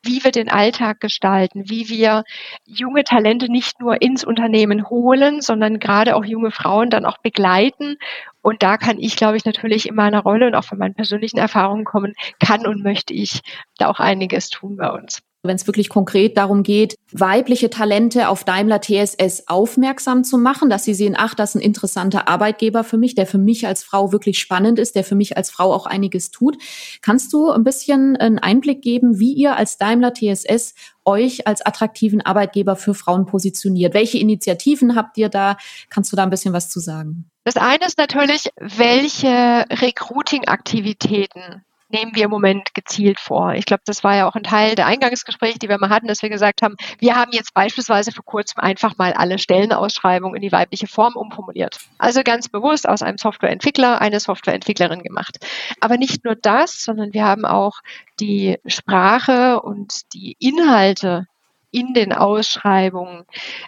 wie 0.04 0.24
wir 0.24 0.32
den 0.32 0.50
Alltag 0.50 1.00
gestalten, 1.00 1.70
wie 1.70 1.90
wir 1.90 2.24
junge 2.66 3.04
Talente 3.04 3.52
nicht 3.52 3.80
nur 3.80 4.02
ins 4.02 4.24
Unternehmen 4.24 4.90
holen, 4.90 5.42
sondern 5.42 5.80
gerade 5.80 6.16
auch 6.16 6.26
junge 6.26 6.52
Frauen 6.52 6.90
dann 6.90 7.06
auch 7.06 7.18
begleiten 7.20 7.98
und 8.46 8.62
da 8.62 8.78
kann 8.78 9.00
ich, 9.00 9.16
glaube 9.16 9.38
ich, 9.38 9.46
natürlich 9.46 9.90
in 9.90 9.96
meiner 9.96 10.22
Rolle 10.22 10.46
und 10.46 10.54
auch 10.54 10.64
von 10.64 10.78
meinen 10.78 10.94
persönlichen 10.94 11.40
Erfahrungen 11.40 11.84
kommen, 11.84 12.14
kann 12.40 12.68
und 12.68 12.84
möchte 12.84 13.12
ich 13.12 13.42
da 13.80 13.88
auch 13.88 14.00
einiges 14.00 14.50
tun 14.50 14.78
bei 14.78 14.92
uns 14.92 15.24
wenn 15.48 15.56
es 15.56 15.68
wirklich 15.68 15.90
konkret 15.90 16.38
darum 16.38 16.64
geht, 16.64 16.96
weibliche 17.12 17.70
Talente 17.70 18.30
auf 18.30 18.44
Daimler 18.44 18.82
TSS 18.82 19.48
aufmerksam 19.48 20.24
zu 20.24 20.38
machen, 20.38 20.70
dass 20.70 20.84
sie 20.84 20.94
sehen, 20.94 21.16
ach, 21.18 21.36
das 21.36 21.52
ist 21.52 21.56
ein 21.56 21.62
interessanter 21.62 22.28
Arbeitgeber 22.28 22.84
für 22.84 22.98
mich, 22.98 23.16
der 23.16 23.28
für 23.28 23.38
mich 23.38 23.68
als 23.68 23.84
Frau 23.84 24.12
wirklich 24.12 24.40
spannend 24.40 24.80
ist, 24.80 24.96
der 24.96 25.04
für 25.04 25.16
mich 25.16 25.38
als 25.38 25.50
Frau 25.50 25.74
auch 25.74 25.86
einiges 25.86 26.32
tut. 26.32 26.58
Kannst 27.02 27.34
du 27.34 27.50
ein 27.50 27.64
bisschen 27.64 28.18
einen 28.18 28.40
Einblick 28.40 28.82
geben, 28.82 29.20
wie 29.20 29.34
ihr 29.34 29.56
als 29.56 29.78
Daimler 29.78 30.14
TSS 30.14 30.74
euch 31.06 31.48
als 31.48 31.62
attraktiven 31.66 32.22
Arbeitgeber 32.22 32.76
für 32.76 32.94
Frauen 32.94 33.26
positioniert? 33.26 33.94
Welche 33.94 34.18
Initiativen 34.18 34.96
habt 34.96 35.18
ihr 35.18 35.30
da? 35.30 35.58
Kannst 35.90 36.12
du 36.12 36.16
da 36.16 36.24
ein 36.24 36.30
bisschen 36.30 36.54
was 36.54 36.70
zu 36.70 36.80
sagen? 36.80 37.30
Das 37.44 37.58
eine 37.58 37.86
ist 37.86 37.98
natürlich, 38.00 38.50
welche 38.60 39.66
Recruiting-Aktivitäten 39.70 41.64
nehmen 41.90 42.16
wir 42.16 42.26
im 42.26 42.32
Moment 42.32 42.74
gezielt 42.74 43.20
vor. 43.20 43.54
Ich 43.54 43.66
glaube, 43.66 43.84
das 43.86 44.04
war 44.04 44.16
ja 44.16 44.28
auch 44.28 44.36
ein 44.36 44.44
Teil 44.44 44.76
der 44.76 44.88
Eingangsgespräche, 44.88 45.60
die 45.60 45.70
wir 45.70 45.78
mal 45.78 45.90
hatten, 45.90 46.08
dass 46.08 46.22
wir 46.22 46.30
gesagt 46.30 46.62
haben, 46.62 46.76
wir 47.00 47.16
haben 47.16 47.32
jetzt 47.32 47.54
beispielsweise 47.54 48.12
vor 48.12 48.26
kurzem 48.26 48.62
einfach 48.62 48.98
mal 48.98 49.14
alle 49.14 49.38
Stellenausschreibungen 49.38 50.36
in 50.36 50.42
die 50.42 50.52
weibliche 50.52 50.88
Form 50.88 51.16
umformuliert. 51.16 51.80
Also 51.98 52.24
ganz 52.24 52.50
bewusst 52.50 52.88
aus 52.88 53.02
einem 53.02 53.18
Softwareentwickler 53.18 54.02
eine 54.02 54.20
Softwareentwicklerin 54.20 55.04
gemacht. 55.04 55.38
Aber 55.80 55.98
nicht 55.98 56.26
nur 56.26 56.36
das, 56.36 56.84
sondern 56.84 57.14
wir 57.14 57.26
haben 57.26 57.46
auch 57.46 57.80
die 58.20 58.58
Sprache 58.66 59.62
und 59.62 60.14
die 60.14 60.36
Inhalte 60.40 61.28
in 61.72 61.94
den 61.94 62.14
Ausschreibungen 62.14 63.26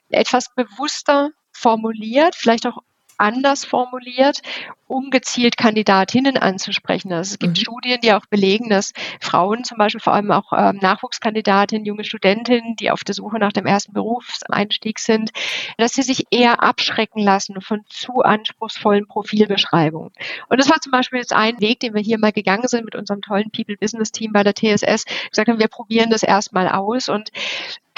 etwas 0.09 0.53
bewusster 0.55 1.31
formuliert, 1.51 2.35
vielleicht 2.35 2.65
auch 2.65 2.77
anders 3.17 3.65
formuliert, 3.65 4.41
um 4.87 5.09
gezielt 5.09 5.57
Kandidatinnen 5.57 6.37
anzusprechen. 6.37 7.11
Also 7.11 7.33
es 7.33 7.39
gibt 7.39 7.57
mhm. 7.57 7.61
Studien, 7.61 7.99
die 8.01 8.13
auch 8.13 8.25
belegen, 8.25 8.69
dass 8.69 8.93
Frauen 9.19 9.63
zum 9.63 9.77
Beispiel 9.77 9.99
vor 9.99 10.13
allem 10.13 10.31
auch 10.31 10.53
ähm, 10.53 10.77
Nachwuchskandidatinnen, 10.81 11.85
junge 11.85 12.05
Studentinnen, 12.05 12.75
die 12.77 12.89
auf 12.89 13.03
der 13.03 13.13
Suche 13.13 13.37
nach 13.37 13.51
dem 13.51 13.65
ersten 13.65 13.93
Berufseinstieg 13.93 14.99
sind, 14.99 15.31
dass 15.77 15.93
sie 15.93 16.03
sich 16.03 16.25
eher 16.31 16.63
abschrecken 16.63 17.21
lassen 17.21 17.59
von 17.61 17.83
zu 17.89 18.21
anspruchsvollen 18.21 19.07
Profilbeschreibungen. 19.07 20.11
Und 20.49 20.59
das 20.59 20.69
war 20.69 20.79
zum 20.79 20.91
Beispiel 20.91 21.19
jetzt 21.19 21.33
ein 21.33 21.59
Weg, 21.59 21.81
den 21.81 21.93
wir 21.93 22.01
hier 22.01 22.19
mal 22.19 22.31
gegangen 22.31 22.67
sind 22.67 22.85
mit 22.85 22.95
unserem 22.95 23.21
tollen 23.21 23.51
People 23.51 23.77
Business 23.77 24.11
Team 24.11 24.31
bei 24.31 24.43
der 24.43 24.53
TSS, 24.53 25.05
gesagt 25.29 25.49
haben, 25.49 25.59
wir 25.59 25.67
probieren 25.67 26.09
das 26.09 26.23
erstmal 26.23 26.69
aus 26.69 27.09
und 27.09 27.31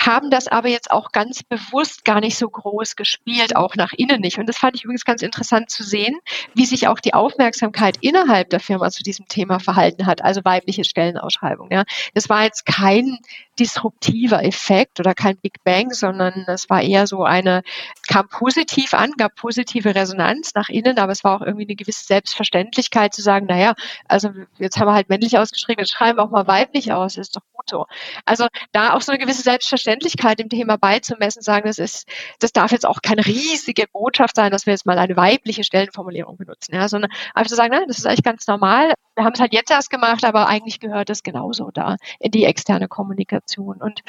haben 0.10 0.32
das 0.32 0.48
aber 0.48 0.68
jetzt 0.70 0.92
auch 0.92 1.12
ganz 1.12 1.44
bewusst 1.44 2.04
gar 2.04 2.20
nicht 2.20 2.38
so 2.38 2.50
groß 2.50 2.96
gespielt, 2.96 3.56
auch 3.56 3.76
nach 3.76 3.94
innen 3.94 4.22
nicht. 4.22 4.40
Und 4.40 4.48
das 4.48 4.58
fand 4.58 4.76
ich 4.76 4.84
übrigens 4.84 5.06
ganz 5.06 5.22
interessant 5.22 5.70
zu 5.70 5.84
sehen, 5.84 6.18
wie 6.56 6.66
sich 6.66 6.88
auch 6.88 7.00
die 7.00 7.14
Aufmerksamkeit 7.14 7.98
innerhalb 8.02 8.50
der 8.50 8.60
Firma 8.60 8.90
zu 8.90 9.04
diesem 9.04 9.28
Thema 9.28 9.60
verhalten 9.60 10.08
hat, 10.08 10.24
also 10.24 10.42
weibliche 10.44 10.84
Stellenausschreibung. 10.84 11.70
Ja. 11.72 11.84
Das 12.16 12.28
war 12.28 12.44
jetzt 12.44 12.66
kein 12.66 13.20
disruptiver 13.60 14.44
Effekt 14.44 15.00
oder 15.00 15.14
kein 15.14 15.38
Big 15.38 15.64
Bang, 15.64 15.92
sondern 15.92 16.46
es 16.48 16.70
war 16.70 16.82
eher 16.82 17.08
so 17.08 17.24
eine, 17.24 17.62
kam 18.08 18.28
positiv 18.30 18.94
an, 18.94 19.12
gab 19.18 19.36
positive 19.36 19.94
Resonanz 19.94 20.54
nach 20.56 20.70
innen, 20.70 20.98
aber 20.98 21.12
es 21.12 21.24
war 21.24 21.36
auch 21.36 21.46
irgendwie 21.46 21.66
eine 21.66 21.76
gewisse 21.76 22.06
Selbstverständlichkeit 22.06 23.14
zu 23.14 23.22
sagen, 23.22 23.46
naja, 23.48 23.76
also 24.08 24.30
jetzt 24.58 24.78
haben 24.78 24.88
wir 24.88 24.94
halt 24.94 25.10
männlich 25.10 25.38
ausgeschrieben, 25.38 25.82
jetzt 25.82 25.92
schreiben 25.92 26.18
wir 26.18 26.24
auch 26.24 26.32
mal 26.32 26.48
weiblich 26.48 26.94
aus, 26.94 27.18
ist 27.18 27.36
doch 27.36 27.42
gut 27.54 27.59
so. 27.70 27.86
Also 28.26 28.48
da 28.72 28.94
auch 28.94 29.02
so 29.02 29.12
eine 29.12 29.20
gewisse 29.20 29.44
Selbstverständlichkeit 29.44 30.40
im 30.40 30.50
Thema 30.50 30.78
beizumessen, 30.78 31.42
sagen, 31.42 31.68
das 31.68 31.78
ist, 31.78 32.08
das 32.40 32.52
darf 32.52 32.72
jetzt 32.72 32.86
auch 32.86 33.02
keine 33.02 33.26
riesige 33.26 33.86
Botschaft 33.92 34.36
sein, 34.36 34.52
dass 34.52 34.66
wir 34.66 34.74
jetzt 34.74 34.86
mal 34.86 35.00
eine 35.00 35.16
weibliche 35.16 35.64
Stellenformulierung 35.64 36.38
benutzen, 36.38 36.76
ja, 36.76 36.90
sondern 36.90 37.12
einfach 37.34 37.50
zu 37.50 37.56
sagen, 37.56 37.74
nein, 37.74 37.86
das 37.88 38.00
ist 38.00 38.06
eigentlich 38.06 38.24
ganz 38.24 38.48
normal. 38.48 38.94
Wir 39.16 39.24
haben 39.24 39.34
es 39.34 39.40
halt 39.40 39.54
jetzt 39.54 39.72
erst 39.72 39.90
gemacht, 39.90 40.24
aber 40.26 40.48
eigentlich 40.48 40.80
gehört 40.80 41.10
es 41.10 41.24
genauso 41.24 41.72
da 41.72 41.98
in 42.20 42.32
die 42.32 42.46
externe 42.46 42.88
Kommunikation. 42.88 43.78
Und 43.82 44.02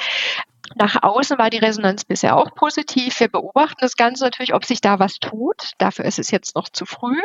nach 0.75 1.03
außen 1.03 1.39
war 1.39 1.51
die 1.51 1.59
Resonanz 1.59 2.05
bisher 2.05 2.37
auch 2.37 2.55
positiv. 2.55 3.19
Wir 3.21 3.29
beobachten 3.29 3.79
das 3.81 3.97
Ganze 3.97 4.25
natürlich, 4.25 4.55
ob 4.55 4.65
sich 4.65 4.81
da 4.81 4.99
was 4.99 5.19
tut. 5.19 5.73
Dafür 5.79 6.05
ist 6.05 6.19
es 6.19 6.31
jetzt 6.31 6.55
noch 6.55 6.69
zu 6.69 6.87
früh. 6.87 7.21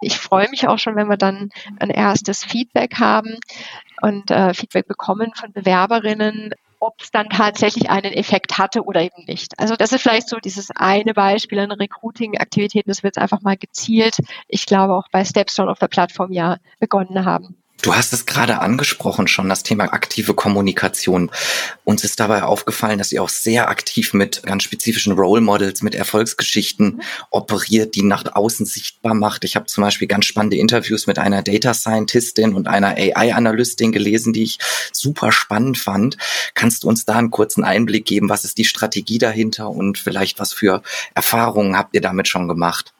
Ich 0.00 0.18
freue 0.18 0.48
mich 0.50 0.66
auch 0.68 0.78
schon, 0.78 0.96
wenn 0.96 1.08
wir 1.08 1.16
dann 1.16 1.50
ein 1.78 1.90
erstes 1.90 2.44
Feedback 2.44 2.98
haben 2.98 3.38
und 4.02 4.30
äh, 4.30 4.54
Feedback 4.54 4.88
bekommen 4.88 5.32
von 5.34 5.52
Bewerberinnen, 5.52 6.52
ob 6.80 7.00
es 7.00 7.10
dann 7.10 7.28
tatsächlich 7.28 7.90
einen 7.90 8.12
Effekt 8.12 8.58
hatte 8.58 8.84
oder 8.84 9.02
eben 9.02 9.24
nicht. 9.26 9.58
Also 9.58 9.76
das 9.76 9.92
ist 9.92 10.02
vielleicht 10.02 10.28
so 10.28 10.38
dieses 10.38 10.70
eine 10.74 11.14
Beispiel 11.14 11.58
an 11.58 11.72
Recruiting-Aktivitäten, 11.72 12.90
das 12.90 13.02
wir 13.02 13.08
jetzt 13.08 13.18
einfach 13.18 13.42
mal 13.42 13.56
gezielt, 13.56 14.18
ich 14.48 14.66
glaube 14.66 14.94
auch 14.94 15.08
bei 15.10 15.24
Stepstone 15.24 15.70
auf 15.70 15.78
der 15.78 15.88
Plattform 15.88 16.32
ja 16.32 16.58
begonnen 16.78 17.24
haben. 17.24 17.56
Du 17.82 17.94
hast 17.94 18.12
es 18.12 18.26
gerade 18.26 18.60
angesprochen 18.60 19.28
schon, 19.28 19.48
das 19.48 19.62
Thema 19.62 19.92
aktive 19.92 20.34
Kommunikation. 20.34 21.30
Uns 21.84 22.04
ist 22.04 22.18
dabei 22.18 22.42
aufgefallen, 22.42 22.98
dass 22.98 23.12
ihr 23.12 23.22
auch 23.22 23.28
sehr 23.28 23.68
aktiv 23.68 24.12
mit 24.12 24.42
ganz 24.44 24.64
spezifischen 24.64 25.12
Role 25.12 25.40
Models, 25.40 25.82
mit 25.82 25.94
Erfolgsgeschichten 25.94 26.86
mhm. 26.86 27.02
operiert, 27.30 27.94
die 27.94 28.02
nach 28.02 28.24
außen 28.34 28.66
sichtbar 28.66 29.14
macht. 29.14 29.44
Ich 29.44 29.56
habe 29.56 29.66
zum 29.66 29.84
Beispiel 29.84 30.08
ganz 30.08 30.24
spannende 30.24 30.56
Interviews 30.56 31.06
mit 31.06 31.18
einer 31.18 31.42
Data 31.42 31.74
Scientistin 31.74 32.54
und 32.54 32.66
einer 32.66 32.96
AI-Analystin 32.96 33.92
gelesen, 33.92 34.32
die 34.32 34.42
ich 34.42 34.58
super 34.90 35.30
spannend 35.30 35.78
fand. 35.78 36.16
Kannst 36.54 36.82
du 36.82 36.88
uns 36.88 37.04
da 37.04 37.16
einen 37.16 37.30
kurzen 37.30 37.62
Einblick 37.62 38.06
geben? 38.06 38.30
Was 38.30 38.44
ist 38.44 38.58
die 38.58 38.64
Strategie 38.64 39.18
dahinter 39.18 39.68
und 39.70 39.98
vielleicht 39.98 40.40
was 40.40 40.52
für 40.52 40.82
Erfahrungen 41.14 41.76
habt 41.76 41.94
ihr 41.94 42.00
damit 42.00 42.26
schon 42.26 42.48
gemacht? 42.48 42.95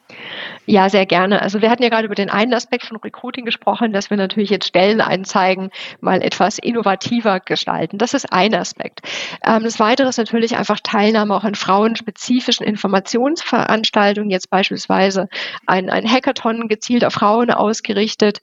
Ja, 0.65 0.89
sehr 0.89 1.05
gerne. 1.05 1.41
Also 1.41 1.61
wir 1.61 1.69
hatten 1.69 1.83
ja 1.83 1.89
gerade 1.89 2.05
über 2.05 2.15
den 2.15 2.29
einen 2.29 2.53
Aspekt 2.53 2.85
von 2.85 2.97
Recruiting 2.97 3.45
gesprochen, 3.45 3.93
dass 3.93 4.09
wir 4.09 4.17
natürlich 4.17 4.49
jetzt 4.49 4.67
Stelleneinzeigen 4.67 5.69
mal 6.01 6.21
etwas 6.21 6.57
innovativer 6.57 7.39
gestalten. 7.39 7.97
Das 7.97 8.13
ist 8.13 8.33
ein 8.33 8.53
Aspekt. 8.53 9.01
Ähm, 9.45 9.63
das 9.63 9.79
weitere 9.79 10.09
ist 10.09 10.17
natürlich 10.17 10.57
einfach 10.57 10.79
Teilnahme 10.83 11.35
auch 11.35 11.45
an 11.45 11.55
frauenspezifischen 11.55 12.65
Informationsveranstaltungen, 12.65 14.29
jetzt 14.29 14.49
beispielsweise 14.49 15.29
ein, 15.65 15.89
ein 15.89 16.09
Hackathon 16.09 16.67
gezielt 16.67 17.05
auf 17.05 17.13
Frauen 17.13 17.49
ausgerichtet. 17.49 18.39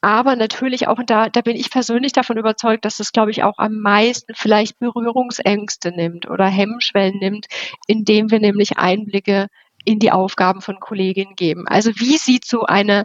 Aber 0.00 0.36
natürlich 0.36 0.86
auch, 0.86 0.98
und 0.98 1.10
da, 1.10 1.28
da 1.28 1.40
bin 1.40 1.56
ich 1.56 1.70
persönlich 1.70 2.12
davon 2.12 2.36
überzeugt, 2.36 2.84
dass 2.84 3.00
es, 3.00 3.10
glaube 3.10 3.32
ich, 3.32 3.42
auch 3.42 3.58
am 3.58 3.80
meisten 3.80 4.34
vielleicht 4.36 4.78
Berührungsängste 4.78 5.90
nimmt 5.90 6.28
oder 6.28 6.46
Hemmschwellen 6.46 7.18
nimmt, 7.18 7.46
indem 7.88 8.30
wir 8.30 8.38
nämlich 8.38 8.78
Einblicke 8.78 9.48
in 9.84 9.98
die 9.98 10.12
Aufgaben 10.12 10.60
von 10.60 10.80
Kolleginnen 10.80 11.36
geben. 11.36 11.66
Also 11.66 11.90
wie 11.96 12.16
sieht 12.16 12.44
so 12.44 12.62
eine 12.62 13.04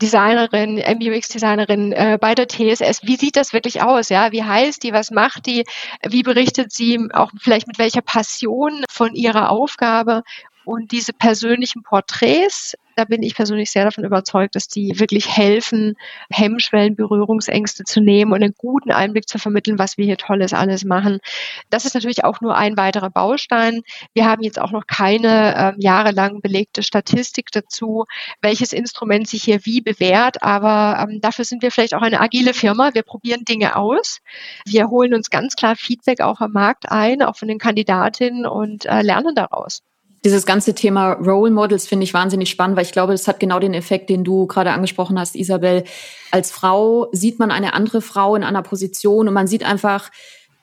Designerin, 0.00 0.76
MUX-Designerin 0.76 1.92
äh, 1.92 2.18
bei 2.20 2.34
der 2.34 2.48
TSS, 2.48 3.02
wie 3.04 3.16
sieht 3.16 3.36
das 3.36 3.52
wirklich 3.52 3.82
aus? 3.82 4.08
Ja, 4.08 4.32
wie 4.32 4.42
heißt 4.42 4.82
die? 4.82 4.92
Was 4.92 5.10
macht 5.10 5.46
die? 5.46 5.64
Wie 6.06 6.22
berichtet 6.22 6.72
sie 6.72 7.08
auch 7.12 7.30
vielleicht 7.38 7.68
mit 7.68 7.78
welcher 7.78 8.02
Passion 8.02 8.84
von 8.90 9.14
ihrer 9.14 9.50
Aufgabe? 9.50 10.22
Und 10.64 10.92
diese 10.92 11.12
persönlichen 11.12 11.82
Porträts 11.82 12.74
da 12.96 13.04
bin 13.04 13.22
ich 13.22 13.34
persönlich 13.34 13.70
sehr 13.70 13.84
davon 13.84 14.04
überzeugt, 14.04 14.54
dass 14.54 14.68
die 14.68 14.98
wirklich 14.98 15.36
helfen, 15.36 15.96
Hemmschwellen, 16.30 16.96
Berührungsängste 16.96 17.84
zu 17.84 18.00
nehmen 18.00 18.32
und 18.32 18.42
einen 18.42 18.54
guten 18.56 18.92
Einblick 18.92 19.28
zu 19.28 19.38
vermitteln, 19.38 19.78
was 19.78 19.98
wir 19.98 20.04
hier 20.04 20.16
Tolles 20.16 20.52
alles 20.52 20.84
machen. 20.84 21.18
Das 21.70 21.84
ist 21.84 21.94
natürlich 21.94 22.24
auch 22.24 22.40
nur 22.40 22.56
ein 22.56 22.76
weiterer 22.76 23.10
Baustein. 23.10 23.82
Wir 24.12 24.26
haben 24.26 24.42
jetzt 24.42 24.60
auch 24.60 24.70
noch 24.70 24.86
keine 24.86 25.74
äh, 25.76 25.82
jahrelang 25.82 26.40
belegte 26.40 26.82
Statistik 26.82 27.50
dazu, 27.52 28.04
welches 28.42 28.72
Instrument 28.72 29.28
sich 29.28 29.42
hier 29.42 29.64
wie 29.64 29.80
bewährt, 29.80 30.42
aber 30.42 31.02
ähm, 31.02 31.20
dafür 31.20 31.44
sind 31.44 31.62
wir 31.62 31.70
vielleicht 31.70 31.94
auch 31.94 32.02
eine 32.02 32.20
agile 32.20 32.54
Firma. 32.54 32.94
Wir 32.94 33.02
probieren 33.02 33.44
Dinge 33.44 33.76
aus. 33.76 34.20
Wir 34.64 34.88
holen 34.88 35.14
uns 35.14 35.30
ganz 35.30 35.56
klar 35.56 35.76
Feedback 35.76 36.20
auch 36.20 36.40
am 36.40 36.52
Markt 36.52 36.90
ein, 36.90 37.22
auch 37.22 37.36
von 37.36 37.48
den 37.48 37.58
Kandidatinnen 37.58 38.46
und 38.46 38.86
äh, 38.86 39.02
lernen 39.02 39.34
daraus. 39.34 39.82
Dieses 40.24 40.46
ganze 40.46 40.74
Thema 40.74 41.12
Role 41.12 41.50
Models 41.50 41.86
finde 41.86 42.04
ich 42.04 42.14
wahnsinnig 42.14 42.48
spannend, 42.48 42.76
weil 42.76 42.84
ich 42.84 42.92
glaube, 42.92 43.12
das 43.12 43.28
hat 43.28 43.40
genau 43.40 43.58
den 43.58 43.74
Effekt, 43.74 44.08
den 44.08 44.24
du 44.24 44.46
gerade 44.46 44.72
angesprochen 44.72 45.18
hast, 45.18 45.36
Isabel. 45.36 45.84
Als 46.30 46.50
Frau 46.50 47.08
sieht 47.12 47.38
man 47.38 47.50
eine 47.50 47.74
andere 47.74 48.00
Frau 48.00 48.34
in 48.34 48.42
einer 48.42 48.62
Position 48.62 49.28
und 49.28 49.34
man 49.34 49.46
sieht 49.46 49.64
einfach, 49.64 50.10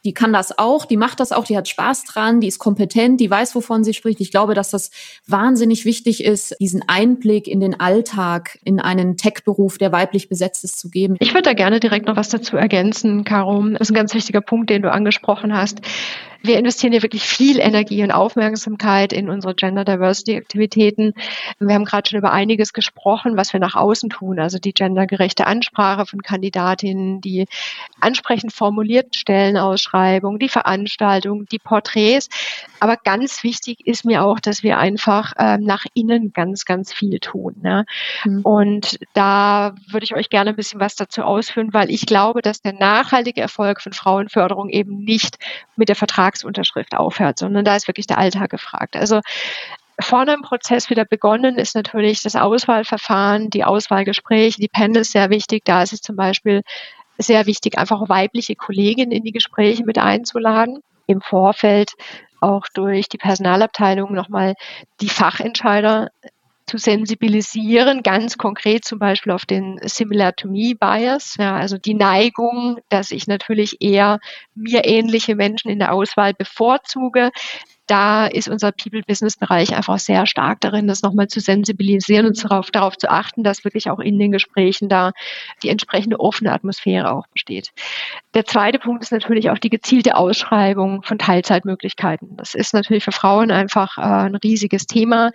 die 0.04 0.14
kann 0.14 0.34
das 0.34 0.58
auch, 0.58 0.86
die 0.86 0.98
macht 0.98 1.20
das 1.20 1.32
auch, 1.32 1.46
die 1.46 1.56
hat 1.56 1.68
Spaß 1.68 2.06
dran, 2.06 2.42
die 2.42 2.48
ist 2.48 2.58
kompetent, 2.58 3.20
die 3.20 3.30
weiß, 3.30 3.54
wovon 3.54 3.84
sie 3.84 3.94
spricht. 3.94 4.20
Ich 4.20 4.32
glaube, 4.32 4.56
dass 4.56 4.72
das 4.72 4.90
wahnsinnig 5.28 5.86
wichtig 5.86 6.24
ist, 6.24 6.56
diesen 6.60 6.82
Einblick 6.88 7.48
in 7.48 7.60
den 7.60 7.80
Alltag, 7.80 8.58
in 8.64 8.80
einen 8.80 9.16
Tech-Beruf, 9.16 9.78
der 9.78 9.92
weiblich 9.92 10.28
besetzt 10.28 10.64
ist, 10.64 10.80
zu 10.80 10.90
geben. 10.90 11.18
Ich 11.20 11.34
würde 11.36 11.44
da 11.44 11.54
gerne 11.54 11.80
direkt 11.80 12.08
noch 12.08 12.16
was 12.16 12.30
dazu 12.30 12.58
ergänzen, 12.58 13.24
Caro. 13.24 13.64
Das 13.74 13.82
ist 13.82 13.92
ein 13.92 13.96
ganz 13.96 14.16
wichtiger 14.16 14.42
Punkt, 14.42 14.72
den 14.72 14.82
du 14.82 14.92
angesprochen 14.92 15.56
hast 15.56 15.82
wir 16.44 16.58
investieren 16.58 16.92
hier 16.92 17.04
wirklich 17.04 17.24
viel 17.24 17.60
Energie 17.60 18.04
und 18.04 18.12
Aufmerksamkeit 18.12 19.14
in 19.14 19.30
unsere 19.30 19.56
Gender 19.56 19.86
Diversity 19.86 20.38
Aktivitäten. 20.38 21.14
Wir 21.60 21.76
haben 21.76 21.86
gerade 21.86 22.10
schon 22.10 22.20
über 22.20 22.32
einiges 22.32 22.74
gesprochen, 22.74 23.38
was 23.38 23.54
wir 23.54 23.60
nach 23.60 23.76
außen 23.76 24.10
tun, 24.10 24.40
also 24.40 24.58
die 24.58 24.74
gendergerechte 24.74 25.46
Ansprache 25.46 26.06
von 26.06 26.22
Kandidatinnen, 26.22 27.22
die 27.22 27.46
ansprechend 28.00 28.54
formulierten 28.54 29.14
Stellenausschreibungen, 29.14 30.40
die 30.40 30.50
Veranstaltungen, 30.50 31.46
die 31.52 31.60
Porträts. 31.60 32.30
Aber 32.80 32.98
ganz 32.98 33.44
wichtig 33.44 33.86
ist 33.86 34.06
mir 34.06 34.24
auch, 34.24 34.40
dass 34.40 34.64
wir 34.64 34.80
einfach 34.80 35.34
äh, 35.38 35.58
nach 35.58 35.86
innen 35.94 36.34
ganz, 36.34 36.66
ganz 36.66 36.92
viel 36.92 37.20
tun. 37.20 37.56
Ne? 37.62 37.86
Mhm. 38.26 38.42
Und 38.42 39.00
da 39.14 39.76
würde 39.90 40.04
ich 40.04 40.16
euch 40.16 40.30
gerne 40.30 40.52
ein 40.52 40.56
bisschen 40.56 40.80
was 40.80 40.96
dazu 40.96 41.22
ausführen, 41.22 41.74
weil 41.74 41.92
ich 41.92 42.06
glaube, 42.06 42.42
dass 42.42 42.62
der 42.62 42.74
nachhaltige 42.74 43.42
Erfolg 43.42 43.82
von 43.82 43.94
Frauenförderung 43.94 44.70
eben 44.70 45.04
nicht 45.04 45.38
mit 45.76 45.90
der 45.90 45.96
Vertrags 45.96 46.31
Vertragsunterschrift 46.32 46.96
aufhört, 46.96 47.40
sondern 47.40 47.66
da 47.66 47.76
ist 47.76 47.88
wirklich 47.88 48.08
der 48.08 48.18
Alltag 48.18 48.50
gefragt. 48.50 48.96
Also 48.96 49.22
vorne 50.00 50.34
im 50.34 50.42
Prozess 50.42 50.90
wieder 50.90 51.06
begonnen 51.06 51.58
ist 51.58 51.76
natürlich 51.76 52.24
das 52.24 52.36
Auswahlverfahren, 52.36 53.50
die 53.50 53.64
Auswahlgespräche, 53.64 54.60
die 54.60 54.68
Panels 54.68 55.12
sehr 55.12 55.30
wichtig. 55.30 55.64
Da 55.66 55.84
ist 55.84 55.94
es 55.94 56.02
zum 56.02 56.16
Beispiel 56.16 56.64
sehr 57.18 57.46
wichtig, 57.46 57.78
einfach 57.78 58.10
weibliche 58.10 58.56
Kolleginnen 58.56 59.12
in 59.12 59.24
die 59.24 59.32
Gespräche 59.32 59.84
mit 59.84 59.98
einzuladen. 59.98 60.80
Im 61.08 61.22
Vorfeld 61.22 61.94
auch 62.40 62.66
durch 62.74 63.10
die 63.10 63.18
Personalabteilung 63.18 64.14
nochmal 64.14 64.56
die 65.02 65.10
Fachentscheider 65.10 66.10
zu 66.72 66.78
sensibilisieren, 66.78 68.02
ganz 68.02 68.38
konkret 68.38 68.86
zum 68.86 68.98
Beispiel 68.98 69.34
auf 69.34 69.46
den 69.46 69.78
Similar-to-Me-Bias, 69.84 71.36
ja, 71.38 71.54
also 71.58 71.78
die 71.78 71.96
Neigung, 71.96 72.80
dass 72.88 73.12
ich 73.12 73.28
natürlich 73.28 73.82
eher 73.82 74.20
mir 74.56 74.86
ähnliche 74.86 75.36
Menschen 75.36 75.70
in 75.70 75.80
der 75.80 75.92
Auswahl 75.92 76.34
bevorzuge. 76.34 77.32
Da 77.88 78.28
ist 78.28 78.48
unser 78.48 78.72
People-Business-Bereich 78.72 79.76
einfach 79.76 80.00
sehr 80.00 80.26
stark 80.26 80.62
darin, 80.62 80.88
das 80.88 81.02
nochmal 81.02 81.28
zu 81.28 81.42
sensibilisieren 81.42 82.26
und 82.26 82.42
darauf, 82.42 82.72
darauf 82.72 82.96
zu 82.96 83.12
achten, 83.12 83.44
dass 83.44 83.66
wirklich 83.66 83.90
auch 83.90 84.00
in 84.00 84.18
den 84.18 84.32
Gesprächen 84.32 84.88
da 84.88 85.12
die 85.64 85.68
entsprechende 85.68 86.22
offene 86.22 86.54
Atmosphäre 86.54 87.12
auch 87.12 87.28
besteht. 87.28 87.72
Der 88.34 88.46
zweite 88.46 88.80
Punkt 88.80 89.04
ist 89.04 89.12
natürlich 89.12 89.50
auch 89.50 89.58
die 89.58 89.70
gezielte 89.70 90.16
Ausschreibung 90.16 91.04
von 91.04 91.20
Teilzeitmöglichkeiten. 91.20 92.38
Das 92.38 92.56
ist 92.56 92.74
natürlich 92.74 93.04
für 93.04 93.12
Frauen 93.12 93.52
einfach 93.52 93.98
äh, 93.98 94.02
ein 94.02 94.36
riesiges 94.36 94.86
Thema 94.88 95.32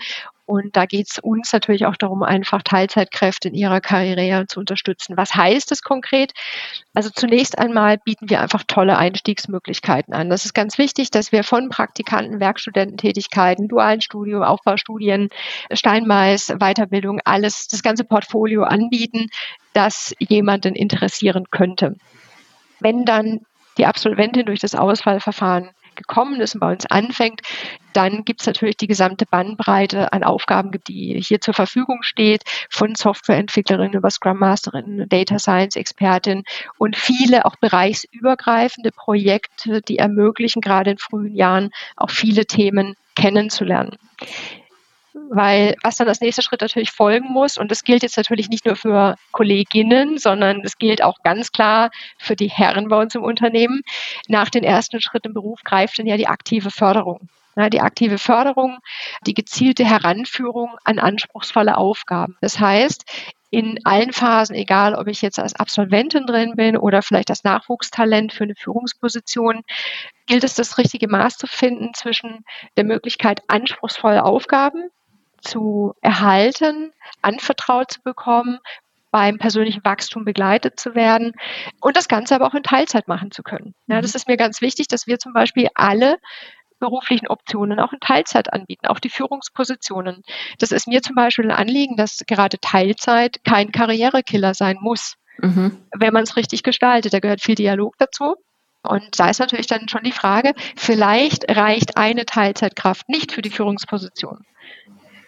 und 0.47 0.77
da 0.77 0.87
geht 0.87 1.09
es 1.11 1.19
uns 1.19 1.53
natürlich 1.53 1.87
auch 1.87 1.97
darum, 1.97 2.23
einfach 2.23 2.63
Teilzeitkräfte 2.63 3.49
in 3.49 3.55
ihrer 3.55 3.81
Karriere 3.81 4.47
zu 4.47 4.61
unterstützen. 4.61 5.17
Was 5.17 5.35
heißt 5.35 5.73
es 5.73 5.83
konkret? 5.83 6.33
Also 6.95 7.11
zunächst 7.11 7.59
einmal 7.59 7.99
bieten 7.99 8.31
wir 8.31 8.41
einfach 8.41 8.63
tolle 8.67 8.97
Einstiegsmöglichkeiten 8.97 10.15
an. 10.15 10.31
Das 10.31 10.45
ist 10.45 10.55
ganz 10.55 10.79
wichtig, 10.79 11.11
dass 11.11 11.33
wir 11.33 11.43
von 11.43 11.69
Praktikanten, 11.69 12.39
Werkstudententätigkeiten, 12.39 13.67
dualen 13.67 14.01
Studium, 14.01 14.45
Aufbaustudien, 14.45 15.31
Steinmais, 15.73 16.55
Weiterbildung, 16.61 17.21
alles, 17.25 17.67
das 17.67 17.83
ganze 17.83 18.05
Portfolio 18.05 18.63
anbieten, 18.63 19.27
das 19.73 20.15
jemanden 20.21 20.77
interessieren 20.77 21.47
könnte. 21.51 21.97
Wenn 22.79 23.05
dann 23.05 23.41
die 23.79 23.87
Absolventin 23.87 24.47
durch 24.47 24.61
das 24.61 24.75
Auswahlverfahren 24.75 25.71
gekommen 25.97 26.41
ist 26.41 26.55
und 26.55 26.61
bei 26.61 26.73
uns 26.73 26.87
anfängt, 26.87 27.41
dann 27.93 28.25
gibt 28.25 28.43
es 28.43 28.47
natürlich 28.47 28.77
die 28.77 28.87
gesamte 28.87 29.25
Bandbreite 29.27 30.13
an 30.13 30.23
Aufgaben, 30.23 30.71
die 30.87 31.21
hier 31.21 31.41
zur 31.41 31.55
Verfügung 31.55 32.03
steht, 32.03 32.43
von 32.71 32.95
Softwareentwicklerinnen 32.95 33.95
über 33.95 34.11
Scrum 34.11 34.39
Masterinnen, 34.39 35.09
Data 35.09 35.39
Science 35.39 35.77
Expertin 35.77 36.45
und 36.79 36.97
viele 36.97 37.47
auch 37.47 37.57
bereichsübergreifende 37.57 38.93
Projekte, 38.93 39.81
die 39.81 39.99
ermöglichen, 39.99 40.61
gerade 40.61 40.91
in 40.91 40.99
frühen 40.99 41.35
Jahren 41.35 41.71
auch 41.97 42.11
viele 42.11 42.47
Themen 42.47 42.95
kennenzulernen 43.15 43.97
weil 45.31 45.75
was 45.83 45.97
dann 45.97 46.09
als 46.09 46.21
nächster 46.21 46.43
Schritt 46.43 46.61
natürlich 46.61 46.91
folgen 46.91 47.29
muss, 47.31 47.59
und 47.59 47.71
das 47.71 47.85
gilt 47.85 48.03
jetzt 48.03 48.17
natürlich 48.17 48.49
nicht 48.49 48.67
nur 48.67 48.77
für 48.77 49.17
Kolleginnen, 49.33 50.19
sondern 50.19 50.63
das 50.63 50.79
gilt 50.79 51.03
auch 51.03 51.23
ganz 51.23 51.53
klar 51.53 51.91
für 52.19 52.37
die 52.37 52.49
Herren 52.51 52.89
bei 52.89 53.01
uns 53.01 53.15
im 53.15 53.23
Unternehmen. 53.23 53.83
Nach 54.29 54.51
den 54.51 54.65
ersten 54.65 55.01
Schritten 55.01 55.29
im 55.29 55.35
Beruf 55.35 55.61
greift 55.65 55.99
dann 55.99 56.07
ja 56.07 56.17
die 56.17 56.29
aktive 56.29 56.71
Förderung. 56.71 57.29
Ja, 57.59 57.71
die 57.71 57.81
aktive 57.81 58.19
Förderung, 58.19 58.79
die 59.27 59.33
gezielte 59.33 59.83
Heranführung 59.87 60.77
an 60.85 60.99
anspruchsvolle 60.99 61.79
Aufgaben. 61.79 62.37
Das 62.43 62.61
heißt, 62.61 63.05
in 63.49 63.79
allen 63.85 64.13
Phasen, 64.13 64.55
egal 64.55 64.95
ob 64.95 65.07
ich 65.07 65.23
jetzt 65.23 65.39
als 65.39 65.55
Absolventin 65.55 66.27
drin 66.27 66.57
bin 66.57 66.77
oder 66.77 67.01
vielleicht 67.01 67.31
als 67.31 67.45
Nachwuchstalent 67.45 68.35
für 68.35 68.45
eine 68.45 68.57
Führungsposition, 68.57 69.63
gilt 70.27 70.45
es, 70.45 70.53
das 70.53 70.77
richtige 70.77 71.09
Maß 71.09 71.39
zu 71.39 71.47
finden 71.47 71.95
zwischen 71.95 72.45
der 72.77 72.85
Möglichkeit, 72.85 73.41
anspruchsvolle 73.49 74.23
Aufgaben 74.23 74.91
zu 75.41 75.95
erhalten, 76.01 76.93
anvertraut 77.23 77.93
zu 77.93 78.03
bekommen, 78.03 78.59
beim 79.11 79.39
persönlichen 79.39 79.85
Wachstum 79.85 80.25
begleitet 80.25 80.79
zu 80.79 80.95
werden 80.95 81.33
und 81.81 81.97
das 81.97 82.09
Ganze 82.09 82.35
aber 82.35 82.47
auch 82.47 82.55
in 82.55 82.63
Teilzeit 82.63 83.09
machen 83.09 83.31
zu 83.31 83.43
können. 83.43 83.75
Ja, 83.87 84.01
das 84.01 84.13
mhm. 84.13 84.17
ist 84.17 84.29
mir 84.29 84.37
ganz 84.37 84.61
wichtig, 84.61 84.89
dass 84.89 85.07
wir 85.07 85.19
zum 85.19 85.33
Beispiel 85.33 85.69
alle 85.75 86.19
beruflichen 86.79 87.29
Optionen 87.29 87.81
auch 87.81 87.93
in 87.93 88.01
Teilzeit 88.01 88.53
anbieten, 88.53 88.87
auch 88.87 88.99
die 88.99 89.09
Führungspositionen. 89.09 90.23
Das 90.59 90.71
ist 90.73 90.87
mir 90.87 91.01
zum 91.01 91.15
Beispiel 91.15 91.47
ein 91.47 91.57
Anliegen, 91.57 91.97
dass 91.97 92.25
gerade 92.27 92.59
Teilzeit 92.61 93.43
kein 93.45 93.73
Karrierekiller 93.73 94.55
sein 94.55 94.77
muss, 94.81 95.15
mhm. 95.39 95.79
wenn 95.97 96.13
man 96.13 96.25
es 96.25 96.37
richtig 96.37 96.63
gestaltet. 96.63 97.15
Da 97.15 97.21
gehört 97.21 97.41
viel 97.41 97.55
Dialog 97.55 97.95
dazu. 97.99 98.35
Und 98.83 99.19
da 99.19 99.31
ist 99.31 99.41
natürlich 99.41 99.67
dann 99.67 99.89
schon 99.89 100.05
die 100.05 100.13
Frage, 100.13 100.53
vielleicht 100.77 101.57
reicht 101.57 101.97
eine 101.97 102.25
Teilzeitkraft 102.25 103.09
nicht 103.09 103.33
für 103.33 103.43
die 103.43 103.51
Führungsposition. 103.51 104.45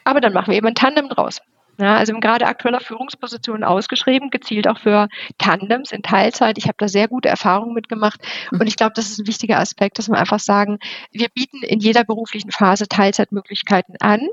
Aber 0.08 0.22
dann 0.22 0.32
machen 0.32 0.52
wir 0.52 0.56
eben 0.56 0.66
ein 0.68 0.74
Tandem 0.74 1.10
draus. 1.10 1.42
Ja, 1.78 1.96
also 1.96 2.14
gerade 2.14 2.46
aktueller 2.46 2.80
Führungspositionen 2.80 3.62
ausgeschrieben, 3.62 4.30
gezielt 4.30 4.66
auch 4.66 4.78
für 4.78 5.08
Tandems 5.36 5.92
in 5.92 6.02
Teilzeit. 6.02 6.56
Ich 6.56 6.64
habe 6.64 6.76
da 6.78 6.88
sehr 6.88 7.08
gute 7.08 7.28
Erfahrungen 7.28 7.74
mitgemacht 7.74 8.18
und 8.50 8.66
ich 8.66 8.76
glaube, 8.76 8.94
das 8.96 9.10
ist 9.10 9.18
ein 9.18 9.26
wichtiger 9.26 9.58
Aspekt, 9.58 9.98
dass 9.98 10.08
wir 10.08 10.16
einfach 10.16 10.40
sagen, 10.40 10.78
wir 11.12 11.28
bieten 11.28 11.62
in 11.62 11.78
jeder 11.78 12.04
beruflichen 12.04 12.50
Phase 12.52 12.88
Teilzeitmöglichkeiten 12.88 13.96
an, 14.00 14.26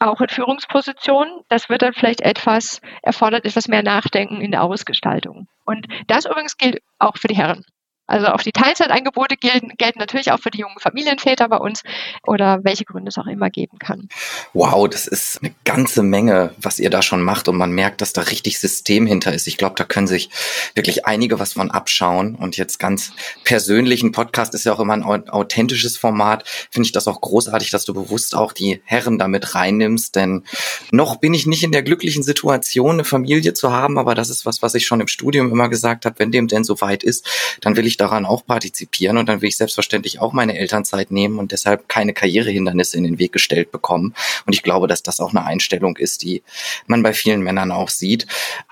auch 0.00 0.22
in 0.22 0.30
Führungspositionen. 0.30 1.40
Das 1.50 1.68
wird 1.68 1.82
dann 1.82 1.92
vielleicht 1.92 2.22
etwas, 2.22 2.80
erfordert 3.02 3.44
etwas 3.44 3.68
mehr 3.68 3.82
Nachdenken 3.82 4.40
in 4.40 4.50
der 4.50 4.62
Ausgestaltung. 4.62 5.46
Und 5.66 5.88
das 6.06 6.24
übrigens 6.24 6.56
gilt 6.56 6.80
auch 6.98 7.18
für 7.18 7.28
die 7.28 7.36
Herren. 7.36 7.66
Also 8.10 8.26
auch 8.26 8.42
die 8.42 8.50
Teilzeitangebote 8.50 9.36
gelten, 9.36 9.70
gelten 9.78 10.00
natürlich 10.00 10.32
auch 10.32 10.40
für 10.40 10.50
die 10.50 10.58
jungen 10.58 10.80
Familienväter 10.80 11.48
bei 11.48 11.58
uns 11.58 11.82
oder 12.26 12.58
welche 12.64 12.84
Gründe 12.84 13.10
es 13.10 13.18
auch 13.18 13.26
immer 13.28 13.50
geben 13.50 13.78
kann. 13.78 14.08
Wow, 14.52 14.88
das 14.88 15.06
ist 15.06 15.38
eine 15.40 15.54
ganze 15.64 16.02
Menge, 16.02 16.52
was 16.60 16.80
ihr 16.80 16.90
da 16.90 17.02
schon 17.02 17.22
macht 17.22 17.46
und 17.46 17.56
man 17.56 17.70
merkt, 17.70 18.00
dass 18.00 18.12
da 18.12 18.22
richtig 18.22 18.58
System 18.58 19.06
hinter 19.06 19.32
ist. 19.32 19.46
Ich 19.46 19.56
glaube, 19.56 19.76
da 19.76 19.84
können 19.84 20.08
sich 20.08 20.28
wirklich 20.74 21.06
einige 21.06 21.38
was 21.38 21.52
von 21.52 21.70
abschauen 21.70 22.34
und 22.34 22.56
jetzt 22.56 22.80
ganz 22.80 23.12
persönlich, 23.44 24.02
ein 24.02 24.10
Podcast 24.10 24.54
ist 24.54 24.64
ja 24.64 24.72
auch 24.72 24.80
immer 24.80 24.94
ein 24.94 25.04
authentisches 25.04 25.96
Format, 25.96 26.48
finde 26.68 26.86
ich 26.86 26.92
das 26.92 27.06
auch 27.06 27.20
großartig, 27.20 27.70
dass 27.70 27.84
du 27.84 27.94
bewusst 27.94 28.34
auch 28.34 28.52
die 28.52 28.82
Herren 28.84 29.18
damit 29.18 29.54
reinnimmst, 29.54 30.16
denn 30.16 30.42
noch 30.90 31.16
bin 31.16 31.32
ich 31.32 31.46
nicht 31.46 31.62
in 31.62 31.70
der 31.70 31.84
glücklichen 31.84 32.24
Situation, 32.24 32.94
eine 32.94 33.04
Familie 33.04 33.54
zu 33.54 33.70
haben, 33.70 33.98
aber 33.98 34.16
das 34.16 34.30
ist 34.30 34.46
was, 34.46 34.62
was 34.62 34.74
ich 34.74 34.84
schon 34.84 35.00
im 35.00 35.06
Studium 35.06 35.52
immer 35.52 35.68
gesagt 35.68 36.06
habe, 36.06 36.18
wenn 36.18 36.32
dem 36.32 36.48
denn 36.48 36.64
so 36.64 36.80
weit 36.80 37.04
ist, 37.04 37.24
dann 37.60 37.76
will 37.76 37.86
ich 37.86 37.99
daran 38.00 38.26
auch 38.26 38.44
partizipieren 38.44 39.16
und 39.16 39.28
dann 39.28 39.42
will 39.42 39.48
ich 39.48 39.56
selbstverständlich 39.56 40.20
auch 40.20 40.32
meine 40.32 40.58
Elternzeit 40.58 41.10
nehmen 41.10 41.38
und 41.38 41.52
deshalb 41.52 41.88
keine 41.88 42.12
Karrierehindernisse 42.12 42.96
in 42.96 43.04
den 43.04 43.18
Weg 43.18 43.32
gestellt 43.32 43.70
bekommen. 43.70 44.14
Und 44.46 44.54
ich 44.54 44.62
glaube, 44.62 44.86
dass 44.86 45.02
das 45.02 45.20
auch 45.20 45.30
eine 45.30 45.44
Einstellung 45.44 45.96
ist, 45.96 46.22
die 46.22 46.42
man 46.86 47.02
bei 47.02 47.12
vielen 47.12 47.42
Männern 47.42 47.72
auch 47.72 47.88
sieht. 47.88 48.26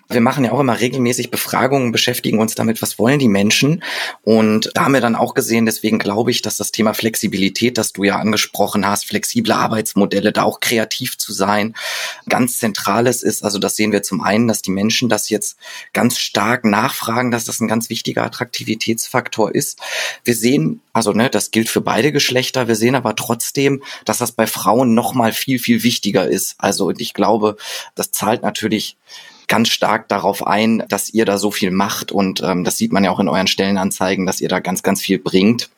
Wir 0.09 0.21
machen 0.21 0.45
ja 0.45 0.53
auch 0.53 0.61
immer 0.61 0.81
regelmäßig 0.81 1.31
Befragungen, 1.31 1.93
beschäftigen 1.93 2.39
uns 2.39 2.55
damit, 2.55 2.81
was 2.81 2.99
wollen 2.99 3.19
die 3.19 3.29
Menschen. 3.29 3.83
Und 4.23 4.71
da 4.75 4.85
haben 4.85 4.95
wir 4.95 5.01
dann 5.01 5.15
auch 5.15 5.35
gesehen, 5.35 5.67
deswegen 5.67 5.99
glaube 5.99 6.31
ich, 6.31 6.41
dass 6.41 6.57
das 6.57 6.73
Thema 6.73 6.95
Flexibilität, 6.95 7.77
das 7.77 7.93
du 7.93 8.05
ja 8.05 8.17
angesprochen 8.17 8.87
hast, 8.87 9.07
flexible 9.07 9.53
Arbeitsmodelle, 9.53 10.33
da 10.33 10.45
auch 10.45 10.61
kreativ 10.61 11.19
zu 11.19 11.33
sein, 11.33 11.75
ganz 12.29 12.59
zentrales 12.59 13.23
ist. 13.23 13.45
Also 13.45 13.59
das 13.59 13.77
sehen 13.77 13.93
wir 13.93 14.03
zum 14.03 14.23
einen, 14.23 14.49
dass 14.49 14.63
die 14.63 14.71
Menschen 14.71 15.09
das 15.09 15.29
jetzt 15.29 15.59
ganz 15.93 16.19
stark 16.19 16.65
nachfragen, 16.65 17.31
dass 17.31 17.45
das 17.45 17.61
ein 17.61 17.69
ganz 17.69 17.91
wichtiger 17.91 18.25
Attraktivitätsfaktor 18.25 19.55
ist. 19.55 19.79
Wir 20.25 20.35
sehen, 20.35 20.81
also 20.93 21.13
ne, 21.13 21.29
das 21.29 21.51
gilt 21.51 21.69
für 21.69 21.83
beide 21.83 22.13
Geschlechter. 22.13 22.67
Wir 22.67 22.77
sehen 22.77 22.95
aber 22.95 23.15
trotzdem, 23.15 23.83
dass 24.05 24.19
das 24.19 24.33
bei 24.33 24.47
Frauen 24.47 24.95
noch 24.95 25.15
mal 25.15 25.33
viel 25.33 25.59
viel 25.59 25.83
wichtiger 25.83 26.27
ist. 26.29 26.55
Also 26.59 26.91
ich 26.91 27.15
glaube, 27.15 27.57
das 27.95 28.11
zahlt 28.11 28.43
natürlich 28.43 28.97
ganz 29.49 29.69
stark 29.69 30.09
darauf 30.09 30.47
ein, 30.47 30.85
dass 30.89 31.11
ihr 31.11 31.25
da 31.25 31.39
so 31.39 31.51
viel 31.51 31.71
macht 31.71 32.13
und 32.13 32.43
ähm, 32.43 32.65
das 32.65 32.77
sieht 32.77 32.93
man 32.93 33.03
ja 33.03 33.11
auch 33.11 33.21
in 33.21 33.29
euren 33.29 33.47
Stellenanzeigen, 33.47 34.27
dass 34.27 34.41
ihr 34.41 34.49
da 34.49 34.61
ganz, 34.61 34.83
ganz 34.83 35.01
viel 35.01 35.19
bringt. 35.19 35.71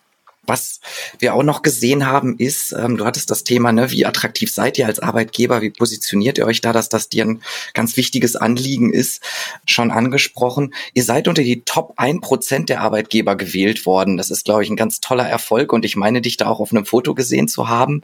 Was 0.47 0.81
wir 1.19 1.35
auch 1.35 1.43
noch 1.45 1.63
gesehen 1.63 2.07
haben, 2.07 2.37
ist, 2.37 2.73
ähm, 2.73 2.97
du 2.97 3.05
hattest 3.05 3.31
das 3.31 3.45
Thema, 3.45 3.73
ne, 3.73 3.91
wie 3.93 4.07
attraktiv 4.07 4.51
seid 4.51 4.79
ihr 4.79 4.87
als 4.87 4.99
Arbeitgeber, 4.99 5.63
wie 5.63 5.71
positioniert 5.71 6.39
ihr 6.39 6.47
euch 6.47 6.61
da, 6.61 6.73
dass 6.73 6.89
das 6.89 7.09
dir 7.09 7.25
ein 7.25 7.43
ganz 7.73 7.97
wichtiges 7.97 8.37
Anliegen 8.37 8.93
ist, 8.93 9.23
schon 9.67 9.91
angesprochen. 9.91 10.75
Ihr 10.93 11.05
seid 11.05 11.29
unter 11.29 11.43
die 11.43 11.63
Top 11.63 11.97
1% 11.99 12.65
der 12.65 12.81
Arbeitgeber 12.81 13.37
gewählt 13.37 13.87
worden. 13.87 14.17
Das 14.17 14.31
ist, 14.31 14.45
glaube 14.45 14.65
ich, 14.65 14.71
ein 14.71 14.77
ganz 14.77 15.01
toller 15.01 15.29
Erfolg 15.29 15.73
und 15.73 15.85
ich 15.85 15.95
meine, 15.95 16.21
dich 16.21 16.37
da 16.37 16.47
auch 16.49 16.59
auf 16.59 16.73
einem 16.73 16.87
Foto 16.87 17.15
gesehen 17.15 17.47
zu 17.47 17.69
haben 17.69 18.03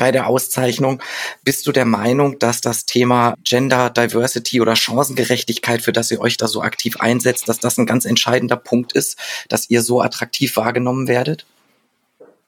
bei 0.00 0.10
der 0.10 0.26
Auszeichnung. 0.26 1.00
Bist 1.44 1.66
du 1.66 1.72
der 1.72 1.84
Meinung, 1.84 2.38
dass 2.38 2.62
das 2.62 2.86
Thema 2.86 3.34
Gender 3.44 3.90
Diversity 3.90 4.60
oder 4.60 4.74
Chancengerechtigkeit, 4.74 5.82
für 5.82 5.92
das 5.92 6.10
ihr 6.10 6.20
euch 6.20 6.38
da 6.38 6.48
so 6.48 6.62
aktiv 6.62 6.96
einsetzt, 7.00 7.48
dass 7.48 7.60
das 7.60 7.78
ein 7.78 7.86
ganz 7.86 8.06
entscheidender 8.06 8.56
Punkt 8.56 8.92
ist, 8.92 9.18
dass 9.48 9.68
ihr 9.68 9.82
so 9.82 10.00
attraktiv 10.00 10.56
wahrgenommen 10.56 11.06
werdet? 11.06 11.44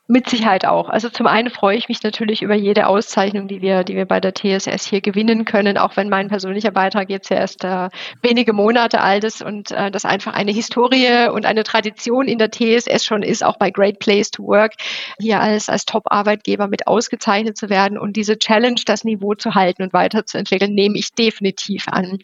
Mit 0.08 0.28
Sicherheit 0.28 0.64
auch. 0.64 0.88
Also 0.88 1.08
zum 1.10 1.28
einen 1.28 1.48
freue 1.48 1.76
ich 1.76 1.88
mich 1.88 2.02
natürlich 2.02 2.42
über 2.42 2.56
jede 2.56 2.88
Auszeichnung, 2.88 3.46
die 3.46 3.62
wir, 3.62 3.84
die 3.84 3.94
wir 3.94 4.04
bei 4.04 4.20
der 4.20 4.34
TSS 4.34 4.84
hier 4.84 5.00
gewinnen 5.00 5.44
können, 5.44 5.78
auch 5.78 5.96
wenn 5.96 6.08
mein 6.08 6.26
persönlicher 6.26 6.72
Beitrag 6.72 7.08
jetzt 7.08 7.30
ja 7.30 7.36
erst 7.36 7.62
äh, 7.62 7.88
wenige 8.20 8.52
Monate 8.52 9.00
alt 9.00 9.22
ist 9.22 9.42
und 9.42 9.70
äh, 9.70 9.92
das 9.92 10.04
einfach 10.04 10.34
eine 10.34 10.50
Historie 10.50 11.28
und 11.32 11.46
eine 11.46 11.62
Tradition 11.62 12.26
in 12.26 12.38
der 12.38 12.50
TSS 12.50 13.04
schon 13.04 13.22
ist, 13.22 13.44
auch 13.44 13.58
bei 13.58 13.70
Great 13.70 14.00
Place 14.00 14.32
to 14.32 14.42
Work 14.42 14.72
hier 15.20 15.40
als, 15.40 15.68
als 15.68 15.84
Top-Arbeitgeber 15.84 16.66
mit 16.66 16.88
ausgezeichnet 16.88 17.56
zu 17.56 17.70
werden 17.70 17.96
und 17.96 18.16
diese 18.16 18.36
Challenge, 18.36 18.80
das 18.84 19.04
Niveau 19.04 19.34
zu 19.34 19.54
halten 19.54 19.84
und 19.84 19.92
weiterzuentwickeln, 19.92 20.74
nehme 20.74 20.98
ich 20.98 21.14
definitiv 21.14 21.86
an. 21.86 22.18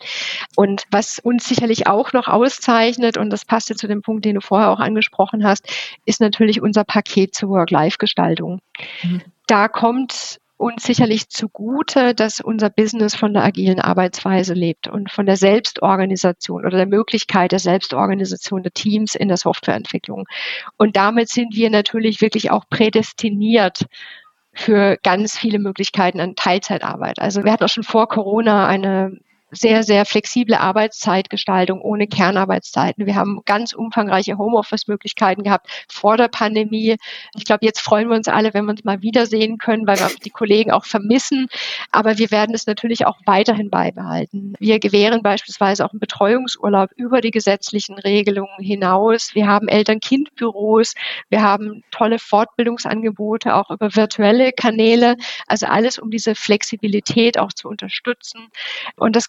Und 0.57 0.83
was 0.91 1.21
uns 1.21 1.49
sicherlich 1.49 1.87
auch 1.87 2.13
noch 2.13 2.27
auszeichnet, 2.27 3.17
und 3.17 3.31
das 3.31 3.45
passt 3.45 3.71
ja 3.71 3.77
zu 3.77 3.87
dem 3.87 4.03
Punkt, 4.03 4.25
den 4.25 4.35
du 4.35 4.41
vorher 4.41 4.71
auch 4.71 4.81
angesprochen 4.81 5.45
hast, 5.45 5.73
ist 6.07 6.21
natürlich 6.21 6.61
unser 6.61 6.83
Paket 6.83 7.37
zu 7.37 7.49
Work 7.49 7.68
Live-Gestaltung. 7.71 8.61
Mhm. 9.03 9.23
Da 9.47 9.69
kommt 9.69 10.39
uns 10.59 10.83
sicherlich 10.83 11.29
zugute, 11.29 12.15
dass 12.15 12.41
unser 12.41 12.69
Business 12.69 13.15
von 13.15 13.33
der 13.33 13.45
agilen 13.45 13.81
Arbeitsweise 13.81 14.55
lebt 14.55 14.89
und 14.89 15.11
von 15.11 15.25
der 15.25 15.37
Selbstorganisation 15.37 16.67
oder 16.67 16.77
der 16.77 16.87
Möglichkeit 16.87 17.53
der 17.53 17.61
Selbstorganisation 17.61 18.65
der 18.65 18.73
Teams 18.73 19.15
in 19.15 19.29
der 19.29 19.37
Softwareentwicklung. 19.37 20.27
Und 20.77 20.97
damit 20.97 21.29
sind 21.29 21.55
wir 21.55 21.71
natürlich 21.71 22.21
wirklich 22.21 22.51
auch 22.51 22.65
prädestiniert 22.69 23.87
für 24.53 24.97
ganz 25.05 25.39
viele 25.39 25.61
Möglichkeiten 25.61 26.19
an 26.19 26.35
Teilzeitarbeit. 26.35 27.21
Also 27.21 27.45
wir 27.45 27.53
hatten 27.53 27.65
auch 27.65 27.69
schon 27.69 27.85
vor 27.85 28.09
Corona 28.09 28.67
eine 28.67 29.17
sehr, 29.51 29.83
sehr 29.83 30.05
flexible 30.05 30.55
Arbeitszeitgestaltung 30.55 31.81
ohne 31.81 32.07
Kernarbeitszeiten. 32.07 33.07
Wir 33.07 33.15
haben 33.15 33.41
ganz 33.45 33.73
umfangreiche 33.73 34.37
Homeoffice-Möglichkeiten 34.37 35.43
gehabt 35.43 35.69
vor 35.89 36.17
der 36.17 36.29
Pandemie. 36.29 36.97
Ich 37.37 37.45
glaube, 37.45 37.65
jetzt 37.65 37.81
freuen 37.81 38.09
wir 38.09 38.17
uns 38.17 38.29
alle, 38.29 38.53
wenn 38.55 38.67
wir 38.67 38.73
uns 38.73 38.85
mal 38.85 39.01
wiedersehen 39.03 39.59
können, 39.59 39.87
weil 39.87 39.99
wir 39.99 40.11
die 40.25 40.31
Kollegen 40.31 40.71
auch 40.71 40.85
vermissen. 40.85 41.49
Aber 41.93 42.19
wir 42.19 42.31
werden 42.31 42.55
es 42.55 42.67
natürlich 42.67 43.07
auch 43.07 43.19
weiterhin 43.25 43.71
beibehalten. 43.71 44.55
Wir 44.59 44.79
gewähren 44.79 45.23
beispielsweise 45.23 45.85
auch 45.85 45.93
einen 45.93 46.01
Betreuungsurlaub 46.01 46.91
über 46.97 47.21
die 47.21 47.31
gesetzlichen 47.31 47.99
Regelungen 47.99 48.59
hinaus. 48.59 49.35
Wir 49.35 49.47
haben 49.47 49.69
Eltern-Kind-Büros. 49.69 50.95
Wir 51.31 51.43
haben 51.43 51.83
tolle 51.91 52.19
Fortbildungsangebote 52.19 53.55
auch 53.55 53.71
über 53.71 53.95
virtuelle 53.95 54.53
Kanäle. 54.53 55.17
Also 55.47 55.67
alles, 55.67 55.99
um 55.99 56.11
diese 56.11 56.35
Flexibilität 56.35 57.39
auch 57.39 57.53
zu 57.53 57.69
unterstützen. 57.69 58.49
Und 58.97 59.17
das 59.17 59.29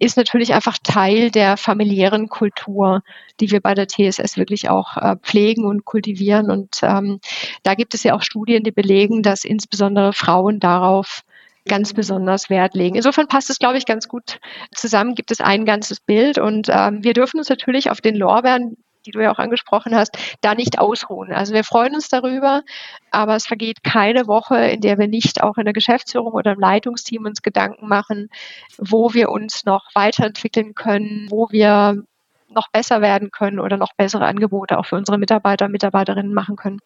ist 0.00 0.16
natürlich 0.16 0.54
einfach 0.54 0.78
Teil 0.82 1.30
der 1.30 1.58
familiären 1.58 2.28
Kultur, 2.28 3.02
die 3.38 3.50
wir 3.50 3.60
bei 3.60 3.74
der 3.74 3.86
TSS 3.86 4.38
wirklich 4.38 4.70
auch 4.70 4.96
äh, 4.96 5.16
pflegen 5.16 5.66
und 5.66 5.84
kultivieren. 5.84 6.50
Und 6.50 6.80
ähm, 6.82 7.20
da 7.62 7.74
gibt 7.74 7.94
es 7.94 8.02
ja 8.02 8.14
auch 8.14 8.22
Studien, 8.22 8.64
die 8.64 8.72
belegen, 8.72 9.22
dass 9.22 9.44
insbesondere 9.44 10.14
Frauen 10.14 10.58
darauf 10.58 11.22
ganz 11.68 11.92
besonders 11.92 12.48
Wert 12.48 12.74
legen. 12.74 12.96
Insofern 12.96 13.28
passt 13.28 13.50
es, 13.50 13.58
glaube 13.58 13.76
ich, 13.76 13.84
ganz 13.84 14.08
gut 14.08 14.40
zusammen, 14.74 15.14
gibt 15.14 15.30
es 15.30 15.42
ein 15.42 15.66
ganzes 15.66 16.00
Bild 16.00 16.38
und 16.38 16.68
ähm, 16.70 17.04
wir 17.04 17.12
dürfen 17.12 17.38
uns 17.38 17.50
natürlich 17.50 17.90
auf 17.90 18.00
den 18.00 18.16
Lorbeeren 18.16 18.78
die 19.06 19.10
du 19.10 19.20
ja 19.20 19.32
auch 19.32 19.38
angesprochen 19.38 19.94
hast, 19.94 20.16
da 20.40 20.54
nicht 20.54 20.78
ausruhen. 20.78 21.32
Also 21.32 21.52
wir 21.54 21.64
freuen 21.64 21.94
uns 21.94 22.08
darüber, 22.08 22.62
aber 23.10 23.36
es 23.36 23.46
vergeht 23.46 23.82
keine 23.82 24.26
Woche, 24.26 24.56
in 24.56 24.80
der 24.80 24.98
wir 24.98 25.08
nicht 25.08 25.42
auch 25.42 25.56
in 25.56 25.64
der 25.64 25.74
Geschäftsführung 25.74 26.32
oder 26.32 26.52
im 26.52 26.60
Leitungsteam 26.60 27.24
uns 27.24 27.42
Gedanken 27.42 27.88
machen, 27.88 28.30
wo 28.78 29.14
wir 29.14 29.30
uns 29.30 29.64
noch 29.64 29.84
weiterentwickeln 29.94 30.74
können, 30.74 31.26
wo 31.30 31.48
wir 31.50 32.02
noch 32.48 32.68
besser 32.68 33.00
werden 33.00 33.30
können 33.30 33.60
oder 33.60 33.76
noch 33.76 33.92
bessere 33.94 34.26
Angebote 34.26 34.78
auch 34.78 34.86
für 34.86 34.96
unsere 34.96 35.18
Mitarbeiter 35.18 35.66
und 35.66 35.72
Mitarbeiterinnen 35.72 36.34
machen 36.34 36.56
können. 36.56 36.80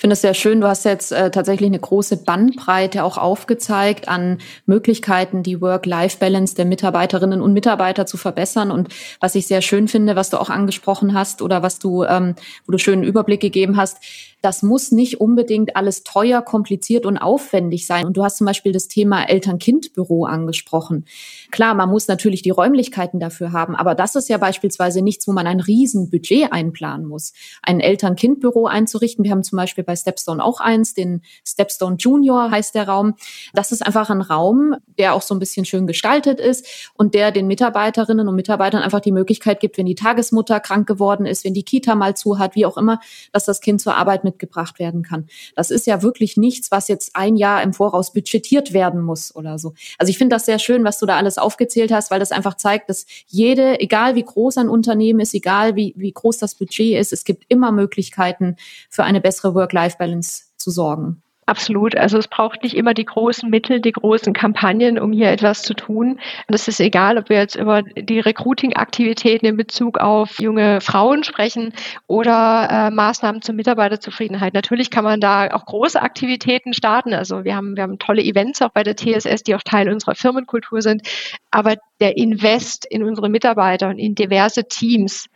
Ich 0.00 0.02
finde 0.02 0.14
es 0.14 0.22
sehr 0.22 0.32
schön. 0.32 0.62
Du 0.62 0.66
hast 0.66 0.86
jetzt 0.86 1.12
äh, 1.12 1.30
tatsächlich 1.30 1.66
eine 1.66 1.78
große 1.78 2.24
Bandbreite 2.24 3.04
auch 3.04 3.18
aufgezeigt 3.18 4.08
an 4.08 4.38
Möglichkeiten, 4.64 5.42
die 5.42 5.60
Work-Life-Balance 5.60 6.54
der 6.54 6.64
Mitarbeiterinnen 6.64 7.42
und 7.42 7.52
Mitarbeiter 7.52 8.06
zu 8.06 8.16
verbessern. 8.16 8.70
Und 8.70 8.88
was 9.20 9.34
ich 9.34 9.46
sehr 9.46 9.60
schön 9.60 9.88
finde, 9.88 10.16
was 10.16 10.30
du 10.30 10.40
auch 10.40 10.48
angesprochen 10.48 11.12
hast 11.12 11.42
oder 11.42 11.62
was 11.62 11.78
du, 11.80 12.04
ähm, 12.04 12.34
wo 12.64 12.72
du 12.72 12.78
schönen 12.78 13.02
Überblick 13.02 13.40
gegeben 13.40 13.76
hast, 13.76 13.98
das 14.42 14.62
muss 14.62 14.90
nicht 14.90 15.20
unbedingt 15.20 15.76
alles 15.76 16.02
teuer, 16.02 16.42
kompliziert 16.42 17.04
und 17.04 17.18
aufwendig 17.18 17.86
sein. 17.86 18.06
Und 18.06 18.16
du 18.16 18.24
hast 18.24 18.38
zum 18.38 18.46
Beispiel 18.46 18.72
das 18.72 18.88
Thema 18.88 19.28
Eltern-Kind-Büro 19.28 20.24
angesprochen. 20.24 21.04
Klar, 21.50 21.74
man 21.74 21.90
muss 21.90 22.08
natürlich 22.08 22.42
die 22.42 22.50
Räumlichkeiten 22.50 23.20
dafür 23.20 23.52
haben, 23.52 23.76
aber 23.76 23.94
das 23.94 24.14
ist 24.14 24.28
ja 24.28 24.38
beispielsweise 24.38 25.02
nichts, 25.02 25.28
wo 25.28 25.32
man 25.32 25.46
ein 25.46 25.60
Riesenbudget 25.60 26.52
einplanen 26.52 27.06
muss. 27.06 27.32
Ein 27.62 27.80
Eltern-Kind-Büro 27.80 28.66
einzurichten. 28.66 29.24
Wir 29.24 29.32
haben 29.32 29.44
zum 29.44 29.56
Beispiel 29.56 29.84
bei 29.90 29.96
Stepstone 29.96 30.44
auch 30.44 30.60
eins, 30.60 30.94
den 30.94 31.22
Stepstone 31.44 31.96
Junior 31.98 32.52
heißt 32.52 32.76
der 32.76 32.86
Raum. 32.86 33.16
Das 33.54 33.72
ist 33.72 33.84
einfach 33.84 34.08
ein 34.08 34.20
Raum, 34.20 34.76
der 34.98 35.14
auch 35.14 35.22
so 35.22 35.34
ein 35.34 35.40
bisschen 35.40 35.64
schön 35.64 35.88
gestaltet 35.88 36.38
ist 36.38 36.92
und 36.94 37.12
der 37.12 37.32
den 37.32 37.48
Mitarbeiterinnen 37.48 38.28
und 38.28 38.36
Mitarbeitern 38.36 38.82
einfach 38.82 39.00
die 39.00 39.10
Möglichkeit 39.10 39.58
gibt, 39.58 39.78
wenn 39.78 39.86
die 39.86 39.96
Tagesmutter 39.96 40.60
krank 40.60 40.86
geworden 40.86 41.26
ist, 41.26 41.44
wenn 41.44 41.54
die 41.54 41.64
Kita 41.64 41.96
mal 41.96 42.16
zu 42.16 42.38
hat, 42.38 42.54
wie 42.54 42.66
auch 42.66 42.76
immer, 42.76 43.00
dass 43.32 43.46
das 43.46 43.60
Kind 43.60 43.80
zur 43.80 43.96
Arbeit 43.96 44.22
mitgebracht 44.22 44.78
werden 44.78 45.02
kann. 45.02 45.26
Das 45.56 45.72
ist 45.72 45.88
ja 45.88 46.02
wirklich 46.02 46.36
nichts, 46.36 46.70
was 46.70 46.86
jetzt 46.86 47.16
ein 47.16 47.34
Jahr 47.34 47.60
im 47.64 47.72
Voraus 47.72 48.12
budgetiert 48.12 48.72
werden 48.72 49.02
muss 49.02 49.34
oder 49.34 49.58
so. 49.58 49.74
Also 49.98 50.10
ich 50.10 50.18
finde 50.18 50.36
das 50.36 50.46
sehr 50.46 50.60
schön, 50.60 50.84
was 50.84 51.00
du 51.00 51.06
da 51.06 51.16
alles 51.16 51.36
aufgezählt 51.36 51.90
hast, 51.90 52.12
weil 52.12 52.20
das 52.20 52.30
einfach 52.30 52.56
zeigt, 52.56 52.90
dass 52.90 53.06
jede, 53.26 53.80
egal 53.80 54.14
wie 54.14 54.22
groß 54.22 54.58
ein 54.58 54.68
Unternehmen 54.68 55.18
ist, 55.18 55.34
egal 55.34 55.74
wie, 55.74 55.94
wie 55.96 56.12
groß 56.12 56.38
das 56.38 56.54
Budget 56.54 56.96
ist, 56.96 57.12
es 57.12 57.24
gibt 57.24 57.44
immer 57.48 57.72
Möglichkeiten 57.72 58.54
für 58.88 59.02
eine 59.02 59.20
bessere 59.20 59.54
Work-Life-Balance 59.80 60.44
zu 60.56 60.70
sorgen. 60.70 61.22
Absolut. 61.46 61.96
Also 61.96 62.16
es 62.16 62.28
braucht 62.28 62.62
nicht 62.62 62.76
immer 62.76 62.94
die 62.94 63.04
großen 63.04 63.50
Mittel, 63.50 63.80
die 63.80 63.90
großen 63.90 64.32
Kampagnen, 64.32 65.00
um 65.00 65.10
hier 65.10 65.32
etwas 65.32 65.62
zu 65.62 65.74
tun. 65.74 66.20
Und 66.46 66.54
es 66.54 66.68
ist 66.68 66.78
egal, 66.78 67.18
ob 67.18 67.28
wir 67.28 67.38
jetzt 67.38 67.56
über 67.56 67.82
die 67.82 68.20
Recruiting-Aktivitäten 68.20 69.46
in 69.46 69.56
Bezug 69.56 69.98
auf 69.98 70.38
junge 70.38 70.80
Frauen 70.80 71.24
sprechen 71.24 71.72
oder 72.06 72.68
äh, 72.70 72.90
Maßnahmen 72.94 73.42
zur 73.42 73.56
Mitarbeiterzufriedenheit. 73.56 74.54
Natürlich 74.54 74.90
kann 74.90 75.02
man 75.02 75.20
da 75.20 75.50
auch 75.50 75.66
große 75.66 76.00
Aktivitäten 76.00 76.72
starten. 76.72 77.14
Also 77.14 77.42
wir 77.42 77.56
haben, 77.56 77.74
wir 77.74 77.82
haben 77.82 77.98
tolle 77.98 78.22
Events 78.22 78.62
auch 78.62 78.70
bei 78.70 78.84
der 78.84 78.94
TSS, 78.94 79.42
die 79.42 79.56
auch 79.56 79.62
Teil 79.64 79.88
unserer 79.90 80.14
Firmenkultur 80.14 80.82
sind. 80.82 81.02
Aber 81.50 81.74
der 81.98 82.16
Invest 82.16 82.86
in 82.86 83.02
unsere 83.02 83.28
Mitarbeiter 83.28 83.88
und 83.88 83.98
in 83.98 84.14
diverse 84.14 84.68
Teams, 84.68 85.26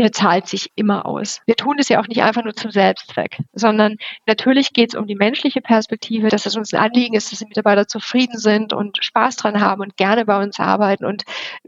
der 0.00 0.12
zahlt 0.12 0.46
sich 0.46 0.70
immer 0.76 1.04
aus. 1.04 1.42
Wir 1.44 1.56
tun 1.56 1.76
es 1.78 1.90
ja 1.90 2.00
auch 2.00 2.08
nicht 2.08 2.22
einfach 2.22 2.42
nur 2.42 2.54
zum 2.54 2.70
Selbstzweck, 2.70 3.36
sondern 3.52 3.96
natürlich 4.26 4.72
geht 4.72 4.94
es 4.94 4.98
um 4.98 5.06
die 5.06 5.14
menschliche 5.14 5.60
Perspektive, 5.60 6.28
dass 6.28 6.46
es 6.46 6.56
uns 6.56 6.72
ein 6.72 6.80
Anliegen 6.80 7.14
ist, 7.14 7.30
dass 7.30 7.40
die 7.40 7.44
Mitarbeiter 7.44 7.86
zufrieden 7.86 8.38
sind 8.38 8.72
und 8.72 9.04
Spaß 9.04 9.36
dran 9.36 9.60
haben 9.60 9.82
und 9.82 9.98
gerne 9.98 10.24
bei 10.24 10.42
uns 10.42 10.58
arbeiten. 10.58 11.04
Und 11.04 11.24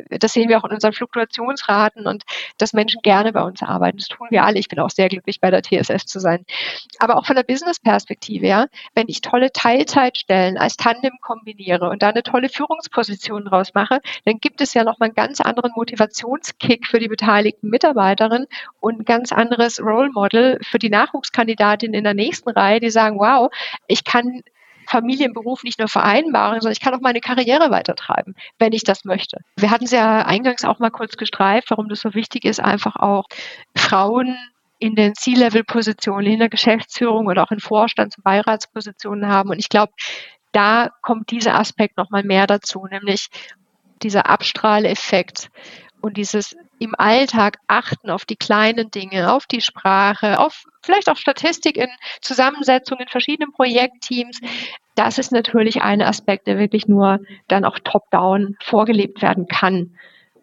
das 0.09 0.33
sehen 0.33 0.49
wir 0.49 0.59
auch 0.59 0.65
in 0.65 0.73
unseren 0.73 0.95
Fluktuationsraten 0.95 2.07
und 2.07 2.23
dass 2.57 2.73
Menschen 2.73 3.03
gerne 3.03 3.35
bei 3.35 3.43
uns 3.43 3.63
arbeiten. 3.63 3.99
Das 3.99 4.09
tun 4.09 4.29
wir 4.31 4.45
alle. 4.45 4.59
Ich 4.59 4.69
bin 4.69 4.79
auch 4.79 4.89
sehr 4.89 5.11
glücklich, 5.11 5.39
bei 5.39 5.51
der 5.51 5.63
TSS 5.63 6.07
zu 6.07 6.19
sein. 6.19 6.47
Aber 7.01 7.17
auch 7.17 7.27
von 7.27 7.37
der 7.37 7.43
Business-Perspektive, 7.43 8.47
ja, 8.47 8.67
wenn 8.95 9.09
ich 9.09 9.21
tolle 9.21 9.53
Teilzeitstellen 9.53 10.57
als 10.57 10.79
Tandem 10.79 11.13
kombiniere 11.21 11.91
und 11.91 12.03
da 12.03 12.09
eine 12.09 12.23
tolle 12.23 12.49
Führungsposition 12.49 13.45
draus 13.45 13.75
mache, 13.75 14.01
dann 14.25 14.39
gibt 14.39 14.63
es 14.63 14.73
ja 14.73 14.85
nochmal 14.85 15.11
einen 15.11 15.17
ganz 15.17 15.43
anderen 15.43 15.73
Motivationskick 15.75 16.87
für 16.87 16.99
die 16.99 17.09
beteiligten 17.09 17.69
Mitarbeiterin 18.23 18.47
und 18.81 19.01
ein 19.01 19.05
ganz 19.05 19.33
anderes 19.33 19.81
Role 19.81 20.11
Model 20.13 20.59
für 20.63 20.79
die 20.79 20.91
Nachwuchskandidatin 20.91 21.95
in 21.95 22.05
der 22.05 22.15
nächsten 22.15 22.51
Reihe, 22.51 22.81
die 22.81 22.91
sagen, 22.91 23.19
wow, 23.19 23.51
ich 23.87 24.05
kann 24.05 24.43
Familienberuf 24.87 25.63
nicht 25.63 25.79
nur 25.79 25.89
vereinbaren, 25.89 26.61
sondern 26.61 26.73
ich 26.73 26.81
kann 26.81 26.95
auch 26.95 27.01
meine 27.01 27.21
Karriere 27.21 27.71
weitertreiben, 27.71 28.35
wenn 28.59 28.73
ich 28.73 28.85
das 28.85 29.05
möchte. 29.05 29.39
Wir 29.57 29.71
hatten 29.71 29.85
es 29.85 29.93
ja 29.93 30.27
eingangs 30.27 30.65
auch 30.65 30.81
mal 30.81 30.91
kurz 30.91 31.17
gestreift, 31.17 31.71
warum 31.71 31.89
das 31.89 32.01
so 32.01 32.15
wichtig 32.15 32.45
ist, 32.45 32.61
einfach 32.61 32.97
auch 32.97 33.27
Frauen 33.77 34.37
in 34.79 34.97
den 34.97 35.15
C-Level-Positionen, 35.15 36.27
in 36.27 36.41
der 36.41 36.49
Geschäftsführung 36.49 37.27
oder 37.27 37.45
auch 37.45 37.53
in 37.53 37.61
Vorstands- 37.61 38.17
und 38.19 38.25
Beiratspositionen 38.25 39.29
haben. 39.29 39.51
Und 39.51 39.61
ich 39.61 39.69
glaube, 39.69 39.93
da 40.51 40.91
kommt 41.01 41.31
dieser 41.31 41.55
Aspekt 41.55 41.97
nochmal 41.97 42.25
mehr 42.25 42.49
dazu, 42.49 42.85
nämlich 42.91 43.29
dieser 44.03 44.29
Abstrahleffekt 44.29 45.49
und 46.03 46.17
dieses 46.17 46.57
im 46.79 46.95
Alltag 46.99 47.59
achten 47.69 48.11
auf 48.11 48.25
die 48.25 48.37
kleinen 48.37 48.91
Dinge, 48.91 49.33
auf 49.33 49.47
die 49.47 49.61
Sprache, 49.61 50.39
auf 50.39 50.65
vielleicht 50.83 51.09
auch 51.09 51.17
Statistik 51.17 51.77
in 51.77 51.89
Zusammensetzung 52.21 52.99
in 52.99 53.09
verschiedenen 53.09 53.53
Projektteams. 53.53 54.41
Das 54.97 55.19
ist 55.19 55.33
natürlich 55.33 55.81
ein 55.81 56.03
Aspekt, 56.03 56.47
der 56.49 56.59
wirklich 56.59 56.89
nur 56.89 57.21
dann 57.49 57.65
auch 57.65 57.79
top-down 57.79 58.57
vorgelebt 58.61 59.23
werden 59.23 59.47
kann. 59.47 59.97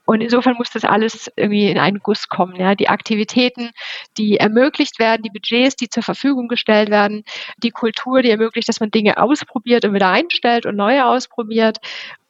Und 0.10 0.22
insofern 0.22 0.56
muss 0.58 0.72
das 0.72 0.86
alles 0.86 1.32
irgendwie 1.36 1.69
in 1.69 1.78
einen 1.78 2.00
Guss 2.00 2.30
kommen. 2.30 2.56
Ja. 2.56 2.74
Die 2.74 2.89
Aktivitäten, 2.89 3.69
die 4.17 4.38
ermöglicht 4.38 4.98
werden, 4.98 5.22
die 5.22 5.30
Budgets, 5.30 5.76
die 5.76 5.88
zur 5.88 6.02
Verfügung 6.02 6.48
gestellt 6.48 6.89
werden, 6.89 7.24
die 7.58 7.69
Kultur, 7.69 8.24
die 8.24 8.32
ermöglicht, 8.32 8.67
dass 8.67 8.80
man 8.80 8.89
Dinge 8.89 9.22
ausprobiert 9.22 9.86
und 9.86 9.93
wieder 9.93 10.10
einstellt 10.10 10.65
und 10.65 10.76
neue 10.76 11.06
ausprobiert 11.06 11.78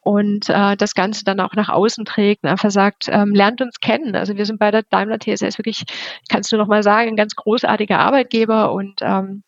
und 0.01 0.49
äh, 0.49 0.75
das 0.75 0.93
Ganze 0.93 1.23
dann 1.23 1.39
auch 1.39 1.53
nach 1.53 1.69
außen 1.69 2.03
trägt 2.03 2.43
und 2.43 2.49
einfach 2.49 2.69
sagt, 2.69 3.05
ähm, 3.07 3.33
lernt 3.33 3.61
uns 3.61 3.79
kennen. 3.79 4.13
Also 4.13 4.35
wir 4.35 4.45
sind 4.45 4.59
bei 4.59 4.71
der 4.71 4.83
Daimler 4.83 5.17
TSS 5.17 5.57
wirklich, 5.57 5.85
kannst 6.27 6.51
du 6.51 6.57
noch 6.57 6.67
mal 6.67 6.83
sagen, 6.83 7.11
ein 7.11 7.15
ganz 7.15 7.33
großartiger 7.37 7.97
Arbeitgeber 7.97 8.73
und 8.73 8.99
ähm, 9.01 9.43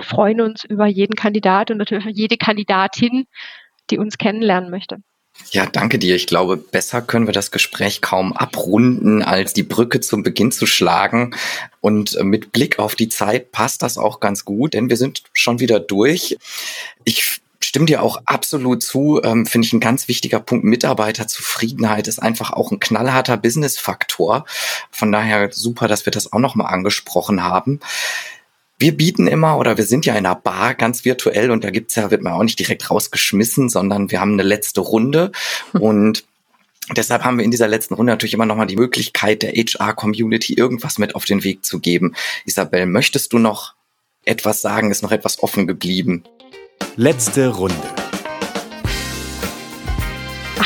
freuen 0.00 0.42
uns 0.42 0.64
über 0.64 0.84
jeden 0.84 1.14
Kandidat 1.14 1.70
und 1.70 1.78
natürlich 1.78 2.04
jede 2.14 2.36
Kandidatin, 2.36 3.24
die 3.88 3.96
uns 3.96 4.18
kennenlernen 4.18 4.68
möchte. 4.68 4.98
Ja, 5.50 5.66
danke 5.66 5.98
dir. 5.98 6.14
Ich 6.14 6.26
glaube, 6.26 6.56
besser 6.56 7.02
können 7.02 7.26
wir 7.26 7.32
das 7.32 7.50
Gespräch 7.50 8.00
kaum 8.00 8.32
abrunden, 8.32 9.22
als 9.22 9.52
die 9.52 9.62
Brücke 9.62 10.00
zum 10.00 10.22
Beginn 10.22 10.52
zu 10.52 10.66
schlagen. 10.66 11.34
Und 11.80 12.22
mit 12.22 12.52
Blick 12.52 12.78
auf 12.78 12.94
die 12.94 13.08
Zeit 13.08 13.52
passt 13.52 13.82
das 13.82 13.98
auch 13.98 14.20
ganz 14.20 14.44
gut, 14.44 14.74
denn 14.74 14.90
wir 14.90 14.96
sind 14.96 15.22
schon 15.32 15.58
wieder 15.58 15.80
durch. 15.80 16.36
Ich 17.04 17.40
stimme 17.62 17.86
dir 17.86 18.02
auch 18.02 18.22
absolut 18.24 18.82
zu, 18.82 19.20
ähm, 19.22 19.46
finde 19.46 19.66
ich 19.66 19.72
ein 19.72 19.80
ganz 19.80 20.08
wichtiger 20.08 20.40
Punkt. 20.40 20.64
Mitarbeiterzufriedenheit 20.64 22.08
ist 22.08 22.20
einfach 22.20 22.52
auch 22.52 22.70
ein 22.72 22.80
knallharter 22.80 23.36
Business-Faktor. 23.36 24.44
Von 24.90 25.12
daher 25.12 25.50
super, 25.52 25.86
dass 25.86 26.04
wir 26.06 26.12
das 26.12 26.32
auch 26.32 26.40
nochmal 26.40 26.72
angesprochen 26.72 27.42
haben. 27.42 27.80
Wir 28.80 28.96
bieten 28.96 29.26
immer 29.26 29.58
oder 29.58 29.76
wir 29.76 29.84
sind 29.84 30.06
ja 30.06 30.14
in 30.14 30.24
einer 30.24 30.34
Bar 30.34 30.74
ganz 30.74 31.04
virtuell 31.04 31.50
und 31.50 31.62
da 31.62 31.70
gibt's 31.70 31.96
ja, 31.96 32.10
wird 32.10 32.22
man 32.22 32.32
auch 32.32 32.42
nicht 32.42 32.58
direkt 32.58 32.90
rausgeschmissen, 32.90 33.68
sondern 33.68 34.10
wir 34.10 34.20
haben 34.20 34.32
eine 34.32 34.42
letzte 34.42 34.80
Runde 34.80 35.30
und 35.74 36.24
Deshalb 36.96 37.22
haben 37.22 37.38
wir 37.38 37.44
in 37.44 37.52
dieser 37.52 37.68
letzten 37.68 37.94
Runde 37.94 38.12
natürlich 38.12 38.34
immer 38.34 38.46
nochmal 38.46 38.66
die 38.66 38.74
Möglichkeit, 38.74 39.42
der 39.42 39.52
HR-Community 39.52 40.54
irgendwas 40.54 40.98
mit 40.98 41.14
auf 41.14 41.24
den 41.24 41.44
Weg 41.44 41.64
zu 41.64 41.78
geben. 41.78 42.16
Isabel, 42.46 42.86
möchtest 42.86 43.32
du 43.32 43.38
noch 43.38 43.74
etwas 44.24 44.60
sagen? 44.60 44.90
Ist 44.90 45.04
noch 45.04 45.12
etwas 45.12 45.40
offen 45.40 45.68
geblieben? 45.68 46.24
Letzte 46.96 47.46
Runde. 47.46 47.99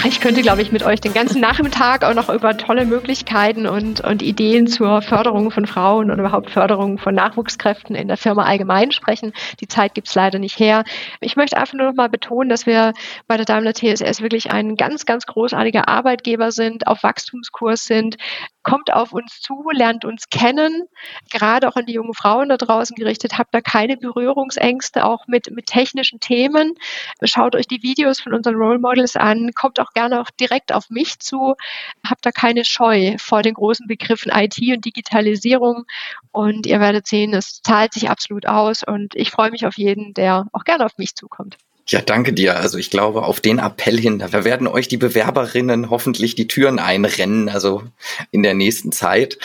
Ich 0.06 0.20
könnte, 0.20 0.42
glaube 0.42 0.60
ich, 0.60 0.70
mit 0.70 0.82
euch 0.82 1.00
den 1.00 1.14
ganzen 1.14 1.40
Nachmittag 1.40 2.04
auch 2.04 2.12
noch 2.12 2.28
über 2.28 2.58
tolle 2.58 2.84
Möglichkeiten 2.84 3.66
und, 3.66 4.02
und 4.02 4.20
Ideen 4.20 4.66
zur 4.66 5.00
Förderung 5.00 5.50
von 5.50 5.66
Frauen 5.66 6.10
und 6.10 6.18
überhaupt 6.18 6.50
Förderung 6.50 6.98
von 6.98 7.14
Nachwuchskräften 7.14 7.96
in 7.96 8.08
der 8.08 8.18
Firma 8.18 8.44
allgemein 8.44 8.92
sprechen. 8.92 9.32
Die 9.60 9.66
Zeit 9.66 9.94
gibt 9.94 10.08
es 10.08 10.14
leider 10.14 10.38
nicht 10.38 10.58
her. 10.58 10.84
Ich 11.20 11.36
möchte 11.36 11.56
einfach 11.56 11.72
nur 11.72 11.86
noch 11.86 11.94
mal 11.94 12.10
betonen, 12.10 12.50
dass 12.50 12.66
wir 12.66 12.92
bei 13.26 13.38
der 13.38 13.46
Daimler 13.46 13.72
TSS 13.72 14.20
wirklich 14.20 14.50
ein 14.50 14.76
ganz, 14.76 15.06
ganz 15.06 15.24
großartiger 15.24 15.88
Arbeitgeber 15.88 16.52
sind, 16.52 16.86
auf 16.86 17.02
Wachstumskurs 17.02 17.86
sind, 17.86 18.16
kommt 18.64 18.92
auf 18.92 19.12
uns 19.12 19.40
zu, 19.40 19.70
lernt 19.70 20.04
uns 20.04 20.28
kennen, 20.30 20.88
gerade 21.30 21.68
auch 21.68 21.76
an 21.76 21.86
die 21.86 21.92
jungen 21.92 22.14
Frauen 22.14 22.48
da 22.48 22.56
draußen 22.56 22.96
gerichtet, 22.96 23.38
habt 23.38 23.54
da 23.54 23.60
keine 23.60 23.96
Berührungsängste, 23.96 25.04
auch 25.04 25.26
mit, 25.28 25.50
mit 25.52 25.66
technischen 25.66 26.18
Themen. 26.18 26.74
Schaut 27.22 27.54
euch 27.54 27.68
die 27.68 27.82
Videos 27.82 28.20
von 28.20 28.34
unseren 28.34 28.56
Role 28.56 28.78
Models 28.78 29.16
an, 29.16 29.52
kommt 29.54 29.78
auch 29.78 29.92
gerne 29.92 30.20
auch 30.20 30.30
direkt 30.30 30.72
auf 30.72 30.90
mich 30.90 31.20
zu, 31.20 31.54
habt 32.04 32.26
da 32.26 32.32
keine 32.32 32.64
Scheu 32.64 33.16
vor 33.18 33.42
den 33.42 33.54
großen 33.54 33.86
Begriffen 33.86 34.32
IT 34.34 34.58
und 34.60 34.84
Digitalisierung 34.84 35.84
und 36.32 36.66
ihr 36.66 36.80
werdet 36.80 37.06
sehen, 37.06 37.34
es 37.34 37.60
zahlt 37.62 37.92
sich 37.92 38.10
absolut 38.10 38.46
aus 38.46 38.82
und 38.82 39.14
ich 39.14 39.30
freue 39.30 39.50
mich 39.50 39.66
auf 39.66 39.76
jeden, 39.76 40.14
der 40.14 40.46
auch 40.52 40.64
gerne 40.64 40.84
auf 40.86 40.98
mich 40.98 41.14
zukommt. 41.14 41.58
Ja, 41.86 42.00
danke 42.00 42.32
dir. 42.32 42.56
Also 42.56 42.78
ich 42.78 42.88
glaube, 42.88 43.24
auf 43.24 43.40
den 43.40 43.58
Appell 43.58 44.00
hin, 44.00 44.18
da 44.18 44.32
werden 44.44 44.66
euch 44.66 44.88
die 44.88 44.96
Bewerberinnen 44.96 45.90
hoffentlich 45.90 46.34
die 46.34 46.48
Türen 46.48 46.78
einrennen, 46.78 47.50
also 47.50 47.82
in 48.30 48.42
der 48.42 48.54
nächsten 48.54 48.90
Zeit. 48.90 49.38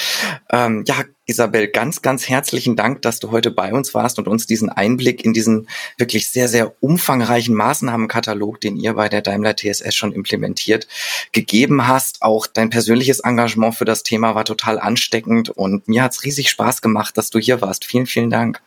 Ähm, 0.50 0.86
ja, 0.88 1.04
Isabel, 1.26 1.68
ganz, 1.68 2.02
ganz 2.02 2.30
herzlichen 2.30 2.78
Dank, 2.78 3.02
dass 3.02 3.20
du 3.20 3.32
heute 3.32 3.52
bei 3.52 3.74
uns 3.74 3.94
warst 3.94 4.20
und 4.20 4.30
uns 4.30 4.48
diesen 4.48 4.70
Einblick 4.70 5.26
in 5.26 5.34
diesen 5.34 5.68
wirklich 5.98 6.30
sehr, 6.30 6.48
sehr 6.48 6.82
umfangreichen 6.82 7.56
Maßnahmenkatalog, 7.56 8.62
den 8.62 8.78
ihr 8.78 8.94
bei 8.94 9.10
der 9.10 9.22
Daimler 9.22 9.58
TSS 9.58 9.94
schon 9.94 10.14
implementiert, 10.14 10.88
gegeben 11.34 11.88
hast. 11.88 12.22
Auch 12.22 12.48
dein 12.48 12.70
persönliches 12.70 13.20
Engagement 13.20 13.76
für 13.76 13.86
das 13.86 14.04
Thema 14.04 14.34
war 14.34 14.46
total 14.46 14.80
ansteckend 14.80 15.50
und 15.50 15.90
mir 15.90 16.04
hat's 16.04 16.24
riesig 16.24 16.50
Spaß 16.50 16.82
gemacht, 16.82 17.18
dass 17.18 17.32
du 17.32 17.38
hier 17.38 17.60
warst. 17.60 17.84
Vielen, 17.84 18.06
vielen 18.06 18.30
Dank. 18.30 18.62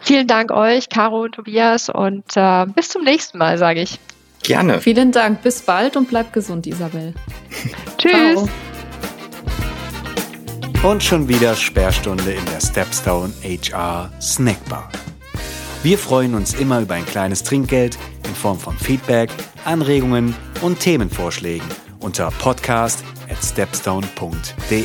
Vielen 0.00 0.26
Dank 0.26 0.50
euch, 0.50 0.88
Caro 0.88 1.22
und 1.22 1.34
Tobias, 1.34 1.88
und 1.88 2.24
äh, 2.36 2.66
bis 2.66 2.90
zum 2.90 3.02
nächsten 3.04 3.38
Mal, 3.38 3.58
sage 3.58 3.82
ich. 3.82 3.98
Gerne. 4.42 4.80
Vielen 4.80 5.10
Dank. 5.10 5.42
Bis 5.42 5.62
bald 5.62 5.96
und 5.96 6.08
bleib 6.08 6.32
gesund, 6.32 6.66
Isabel. 6.66 7.14
Tschüss. 7.98 8.12
Ciao. 8.12 8.48
Und 10.82 11.02
schon 11.02 11.28
wieder 11.28 11.56
Sperrstunde 11.56 12.32
in 12.32 12.44
der 12.46 12.60
Stepstone 12.60 13.32
HR 13.42 14.10
Snackbar. 14.20 14.88
Wir 15.82 15.98
freuen 15.98 16.34
uns 16.34 16.54
immer 16.54 16.80
über 16.80 16.94
ein 16.94 17.06
kleines 17.06 17.42
Trinkgeld 17.42 17.98
in 18.24 18.34
Form 18.34 18.58
von 18.58 18.76
Feedback, 18.76 19.30
Anregungen 19.64 20.34
und 20.62 20.78
Themenvorschlägen 20.78 21.66
unter 22.00 22.30
podcast 22.38 23.02
at 23.28 23.42
stepstone.de. 23.42 24.84